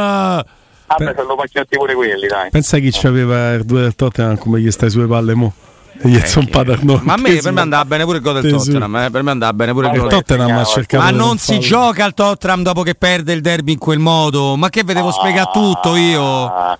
Ah, 0.89 0.95
beh, 0.97 1.13
sono 1.17 1.35
pacchietti 1.35 1.75
pure 1.75 1.93
quelli, 1.93 2.27
dai. 2.27 2.49
Pensa 2.49 2.77
chi 2.77 2.89
c'aveva 2.93 3.51
il 3.53 3.65
2 3.65 3.81
del 3.81 3.95
Tottenham 3.95 4.37
come 4.37 4.61
gli 4.61 4.71
stai 4.71 4.89
sulle 4.89 5.07
palle 5.07 5.33
mo? 5.35 5.53
E 5.99 6.09
gli 6.09 6.19
sono 6.25 6.45
padano. 6.49 6.99
Ma 7.03 7.13
a 7.13 7.17
me 7.17 7.35
per 7.37 7.51
me 7.51 7.61
andava 7.61 7.85
bene 7.85 8.03
pure 8.03 8.17
il 8.17 8.23
gol 8.23 8.41
del. 8.41 8.51
Tottenham. 8.51 8.95
eh, 8.97 9.09
Per 9.09 9.23
me 9.23 9.31
andava 9.31 9.53
bene 9.53 9.71
pure 9.73 9.87
il 9.87 9.99
gol. 9.99 10.09
Tottenham 10.09 10.57
ha 10.57 10.63
cercato 10.63 11.03
Ma 11.03 11.09
non 11.11 11.37
si 11.37 11.59
gioca 11.59 12.05
al 12.05 12.13
Tottenham 12.13 12.63
dopo 12.63 12.83
che 12.83 12.95
perde 12.95 13.33
il 13.33 13.41
derby 13.41 13.73
in 13.73 13.77
quel 13.79 13.99
modo. 13.99 14.55
Ma 14.55 14.69
che 14.69 14.83
vedevo 14.83 15.11
spiegare 15.11 15.49
tutto 15.51 15.95
io? 15.95 16.77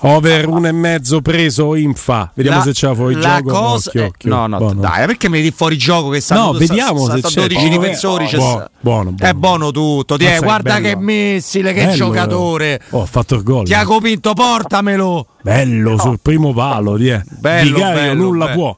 Ah, 0.00 0.08
Over 0.14 0.46
uno 0.48 0.68
e 0.68 0.72
mezzo 0.72 1.20
preso 1.20 1.74
Infa. 1.74 2.30
Vediamo 2.34 2.58
La- 2.58 2.64
se 2.64 2.72
c'è 2.72 2.94
fuori 2.94 3.18
gioco. 3.20 3.42
cosa- 3.50 3.88
Occhio, 3.88 4.02
eh, 4.02 4.06
occhio. 4.06 4.30
No, 4.30 4.46
no, 4.46 4.58
Buono. 4.58 4.80
dai, 4.80 5.06
perché 5.06 5.28
mi 5.28 5.40
di 5.40 5.50
fuori 5.50 5.76
gioco 5.76 6.08
che 6.10 6.20
stanno 6.20 6.52
No, 6.52 6.52
vediamo 6.52 7.04
se 7.06 7.20
c'è. 7.20 7.40
12 7.40 7.54
Buono, 7.68 7.78
difensori. 7.82 8.26
c'è 8.26 8.36
buono, 8.36 8.52
sta- 8.56 8.70
buono, 8.80 9.10
buono. 9.10 9.30
È 9.30 9.34
buono 9.34 9.70
tutto. 9.72 10.16
Ti 10.16 10.24
è, 10.24 10.28
Mazza 10.28 10.38
che 10.40 10.44
guarda 10.46 10.74
bello. 10.74 10.88
che 10.88 10.96
missile, 10.96 11.72
che 11.72 11.80
Bello, 11.84 11.94
giocatore. 11.96 12.80
Oh, 12.90 13.02
ha 13.02 13.06
fatto 13.06 13.34
il 13.34 13.42
gol. 13.42 13.64
Tiago 13.64 14.00
Pinto, 14.00 14.32
portamelo. 14.34 15.26
Bello 15.42 15.98
sul 15.98 16.18
primo 16.22 16.52
palo. 16.52 16.96
Di 16.96 17.10
eh. 17.10 17.22
Bello, 17.38 17.74
Vicario 17.76 17.94
bello, 18.00 18.22
nulla 18.22 18.44
bello. 18.46 18.56
può. 18.56 18.76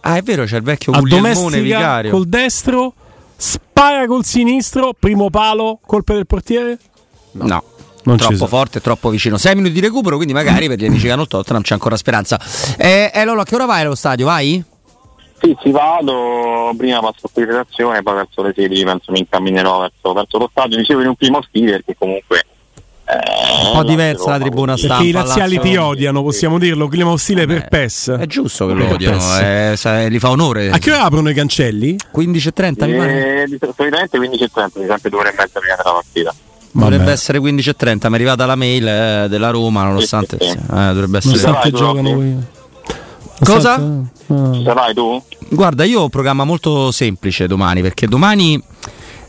Ah, 0.00 0.16
è 0.16 0.22
vero, 0.22 0.44
c'è 0.44 0.56
il 0.56 0.62
vecchio 0.62 0.92
Guglielmone 0.92 1.60
vicario. 1.60 2.10
col 2.10 2.26
destro, 2.26 2.94
spara 3.36 4.06
col 4.06 4.24
sinistro, 4.24 4.94
primo 4.98 5.28
palo, 5.30 5.78
colpa 5.84 6.14
del 6.14 6.26
portiere. 6.26 6.78
No. 7.32 7.62
Non 8.04 8.16
troppo 8.16 8.46
forte, 8.46 8.80
troppo 8.80 9.08
vicino. 9.10 9.36
6 9.38 9.54
minuti 9.54 9.72
di 9.74 9.80
recupero, 9.80 10.16
quindi 10.16 10.32
magari 10.34 10.66
per 10.68 10.78
gli 10.78 10.86
amici 10.86 11.06
che 11.06 11.12
hanno 11.12 11.22
il 11.22 11.28
Tottenham 11.28 11.62
c'è 11.62 11.74
ancora 11.74 11.96
speranza. 11.96 12.40
Eh, 12.76 13.10
eh, 13.14 13.24
Lolo, 13.24 13.42
a 13.42 13.44
che 13.44 13.54
ora 13.54 13.66
vai 13.66 13.82
allo 13.82 13.94
stadio? 13.94 14.26
Vai? 14.26 14.62
Sì, 15.40 15.56
ci 15.60 15.70
vado, 15.72 16.72
prima 16.76 17.00
passo 17.00 17.28
qui 17.32 17.42
in 17.42 17.48
redazione, 17.48 18.02
poi 18.02 18.14
verso 18.14 18.42
le 18.42 18.52
16 18.54 18.84
penso 18.84 19.10
mi 19.12 19.18
incamminerò 19.20 19.80
verso, 19.80 20.12
verso 20.12 20.38
lo 20.38 20.48
stadio, 20.50 20.76
dicevo 20.76 21.00
in 21.00 21.08
un 21.08 21.16
primo 21.16 21.42
stile 21.42 21.72
perché 21.72 21.96
comunque... 21.98 22.44
eh, 23.06 23.66
Un 23.66 23.72
po' 23.72 23.82
diversa 23.82 24.30
la 24.30 24.38
tribuna 24.38 24.72
così. 24.74 24.86
Perché 24.86 25.02
i 25.04 25.10
Stampa, 25.10 25.26
laziali 25.28 25.58
ti 25.58 25.76
odiano, 25.76 26.22
possiamo 26.22 26.58
dirlo. 26.58 26.86
Clima 26.86 27.10
ostile 27.10 27.46
per 27.46 27.66
PES. 27.66 28.16
È 28.20 28.26
giusto 28.26 28.66
che 28.68 28.72
lo 28.74 28.84
Per 28.84 28.92
odiano, 28.94 29.16
PES. 29.16 29.38
eh, 29.40 29.72
sa- 29.76 30.08
gli 30.08 30.18
fa 30.20 30.30
onore. 30.30 30.70
A 30.70 30.78
che 30.78 30.92
ora 30.92 31.02
aprono 31.02 31.28
i 31.28 31.34
cancelli? 31.34 31.96
15.30 32.14 32.86
mi 32.88 32.96
pare. 32.96 33.42
Eh, 33.42 33.58
solitamente 33.74 34.16
15 34.18 34.42
e 34.44 34.48
30, 34.52 34.78
mi 34.78 34.86
sempre 34.86 35.10
due 35.10 35.18
ore 35.20 35.30
e 35.30 35.34
mezza 35.36 35.58
prima 35.58 35.74
della 35.76 35.92
partita. 35.92 36.34
Dovrebbe 36.74 36.98
Vabbè. 37.04 37.12
essere 37.12 37.38
15.30, 37.38 37.92
mi 37.92 37.98
è 37.98 38.14
arrivata 38.14 38.46
la 38.46 38.54
mail 38.56 38.86
eh, 38.86 39.26
della 39.28 39.50
Roma, 39.50 39.82
nonostante 39.84 40.38
Sì, 40.40 40.46
sì, 40.46 40.52
sì. 40.52 40.58
eh, 40.58 40.92
dovrebbe 40.92 41.18
essere. 41.18 41.36
Nonostante 41.36 41.70
Vai, 41.70 41.80
giocano 41.80 42.08
Giorgio. 42.08 42.16
qui. 43.36 43.44
Cosa? 43.44 43.74
Ah. 43.74 44.52
Ci 44.54 44.62
sarai 44.64 44.94
tu? 44.94 45.22
Guarda, 45.50 45.84
io 45.84 46.00
ho 46.00 46.04
un 46.04 46.08
programma 46.10 46.44
molto 46.44 46.90
semplice 46.92 47.46
domani, 47.46 47.82
perché 47.82 48.06
domani 48.06 48.60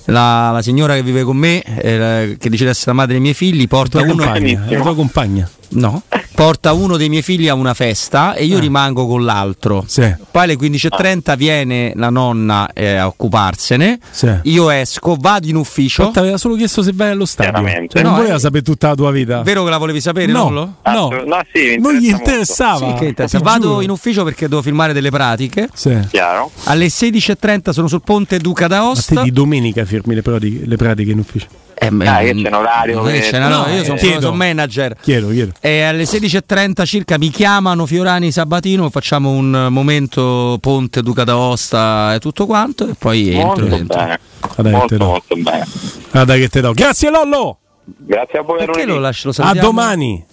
la, 0.06 0.52
la 0.52 0.62
signora 0.62 0.94
che 0.96 1.04
vive 1.04 1.24
con 1.24 1.36
me, 1.36 1.62
eh, 1.64 2.38
che 2.40 2.50
dice 2.50 2.64
di 2.64 2.70
essere 2.70 2.92
la 2.92 2.98
madre 2.98 3.14
dei 3.14 3.22
miei 3.22 3.34
figli, 3.34 3.68
porta 3.68 4.02
uno, 4.02 4.16
compagna, 4.16 4.64
la 4.70 4.80
tua 4.80 4.96
compagna. 4.96 5.50
No, 5.74 6.04
porta 6.36 6.74
uno 6.74 6.98
dei 6.98 7.10
miei 7.10 7.22
figli 7.22 7.48
a 7.48 7.54
una 7.54 7.74
festa 7.74 8.34
e 8.34 8.46
io 8.46 8.60
rimango 8.60 9.06
con 9.08 9.24
l'altro. 9.24 9.84
Sì, 9.88 10.14
Poi 10.32 10.44
alle 10.44 10.56
15.30 10.56 11.36
viene 11.38 11.92
la 11.96 12.10
nonna 12.10 12.70
eh, 12.74 12.96
a 12.96 13.08
occuparsene, 13.08 14.00
sì. 14.10 14.32
io 14.44 14.70
esco, 14.70 15.16
vado 15.20 15.48
in 15.48 15.56
ufficio. 15.56 16.10
Ti 16.12 16.20
aveva 16.20 16.38
solo 16.38 16.56
chiesto 16.56 16.82
se 16.82 16.92
vai 16.94 17.10
allo 17.12 17.26
stadio. 17.26 17.52
Chiaramente. 17.52 17.94
Cioè, 17.94 18.02
non 18.04 18.12
No, 18.12 18.18
voleva 18.18 18.36
eh. 18.36 18.40
sapere 18.40 18.62
tutta 18.64 18.90
la 18.90 18.96
tua 18.96 19.12
vita. 19.12 19.42
Vero 19.42 19.64
che 19.64 19.70
la 19.70 19.78
volevi 19.78 20.02
sapere, 20.02 20.32
no, 20.32 20.50
no, 20.50 20.76
Assolut- 20.82 21.26
no, 21.26 21.42
sì, 21.52 21.60
mi 21.76 21.78
non 21.80 21.94
gli 21.94 22.06
interessa 22.10 22.22
interessava. 22.24 22.88
Sì, 22.88 22.94
che 23.00 23.06
interessa. 23.06 23.38
Ti 23.38 23.44
Vado 23.44 23.68
giuro. 23.68 23.82
in 23.82 23.90
ufficio 23.90 24.24
perché 24.24 24.48
devo 24.48 24.62
filmare 24.62 24.94
delle 24.94 25.10
pratiche. 25.10 25.68
Sì. 25.74 25.98
Chiaro? 26.10 26.52
Alle 26.66 26.88
16.30 26.88 27.70
sono 27.72 27.88
sul 27.88 28.02
ponte 28.04 28.38
Duca 28.40 28.66
A 28.66 28.68
te 28.68 28.74
d'Aosta. 28.76 29.22
di 29.24 29.32
domenica 29.32 29.84
firmi 29.86 30.14
le 30.16 30.22
pratiche, 30.22 30.66
le 30.66 30.76
pratiche 30.76 31.12
in 31.12 31.20
ufficio. 31.20 31.48
Eh, 31.76 31.90
Dai, 31.90 32.26
che 32.34 32.42
c'è 32.42 32.48
un 32.48 32.54
orario 32.54 33.08
Eh, 33.08 33.14
che- 33.14 33.20
c'è 33.30 33.40
no, 33.40 33.48
No, 33.48 33.68
io 33.74 33.84
sono, 33.84 33.98
chiedo. 33.98 34.22
sono 34.22 34.36
manager. 34.36 34.96
Chiedo, 35.02 35.30
chiedo. 35.30 35.52
E 35.60 35.82
alle 35.82 36.06
16.30 36.06 36.86
circa 36.86 37.18
mi 37.18 37.30
chiamano 37.30 37.86
Fiorani 37.86 38.32
Sabatino, 38.32 38.90
facciamo 38.90 39.32
un 39.32 39.68
momento 39.70 40.58
ponte 40.60 41.02
Duca 41.02 41.24
d'Aosta 41.24 42.14
e 42.16 42.20
tutto 42.20 42.46
quanto 42.46 42.88
e 42.90 42.94
poi 42.98 43.30
entro. 43.34 43.46
Molto 43.66 43.76
entro. 43.76 43.98
bene. 44.00 44.20
Te 44.56 44.62
molto, 44.70 44.98
do. 44.98 45.06
molto 45.06 45.36
bene. 45.38 45.66
Guarda 46.12 46.36
che 46.36 46.50
te 46.50 46.62
do. 46.62 46.74
Grazie 46.74 47.10
Lollo. 47.10 47.58
Grazie 47.86 48.40
a 48.40 48.42
voi. 48.44 48.58
Perché 48.66 48.86
lo 48.86 49.00
lascio 49.00 49.32
lo 49.36 49.44
A 49.44 49.54
domani. 49.54 50.22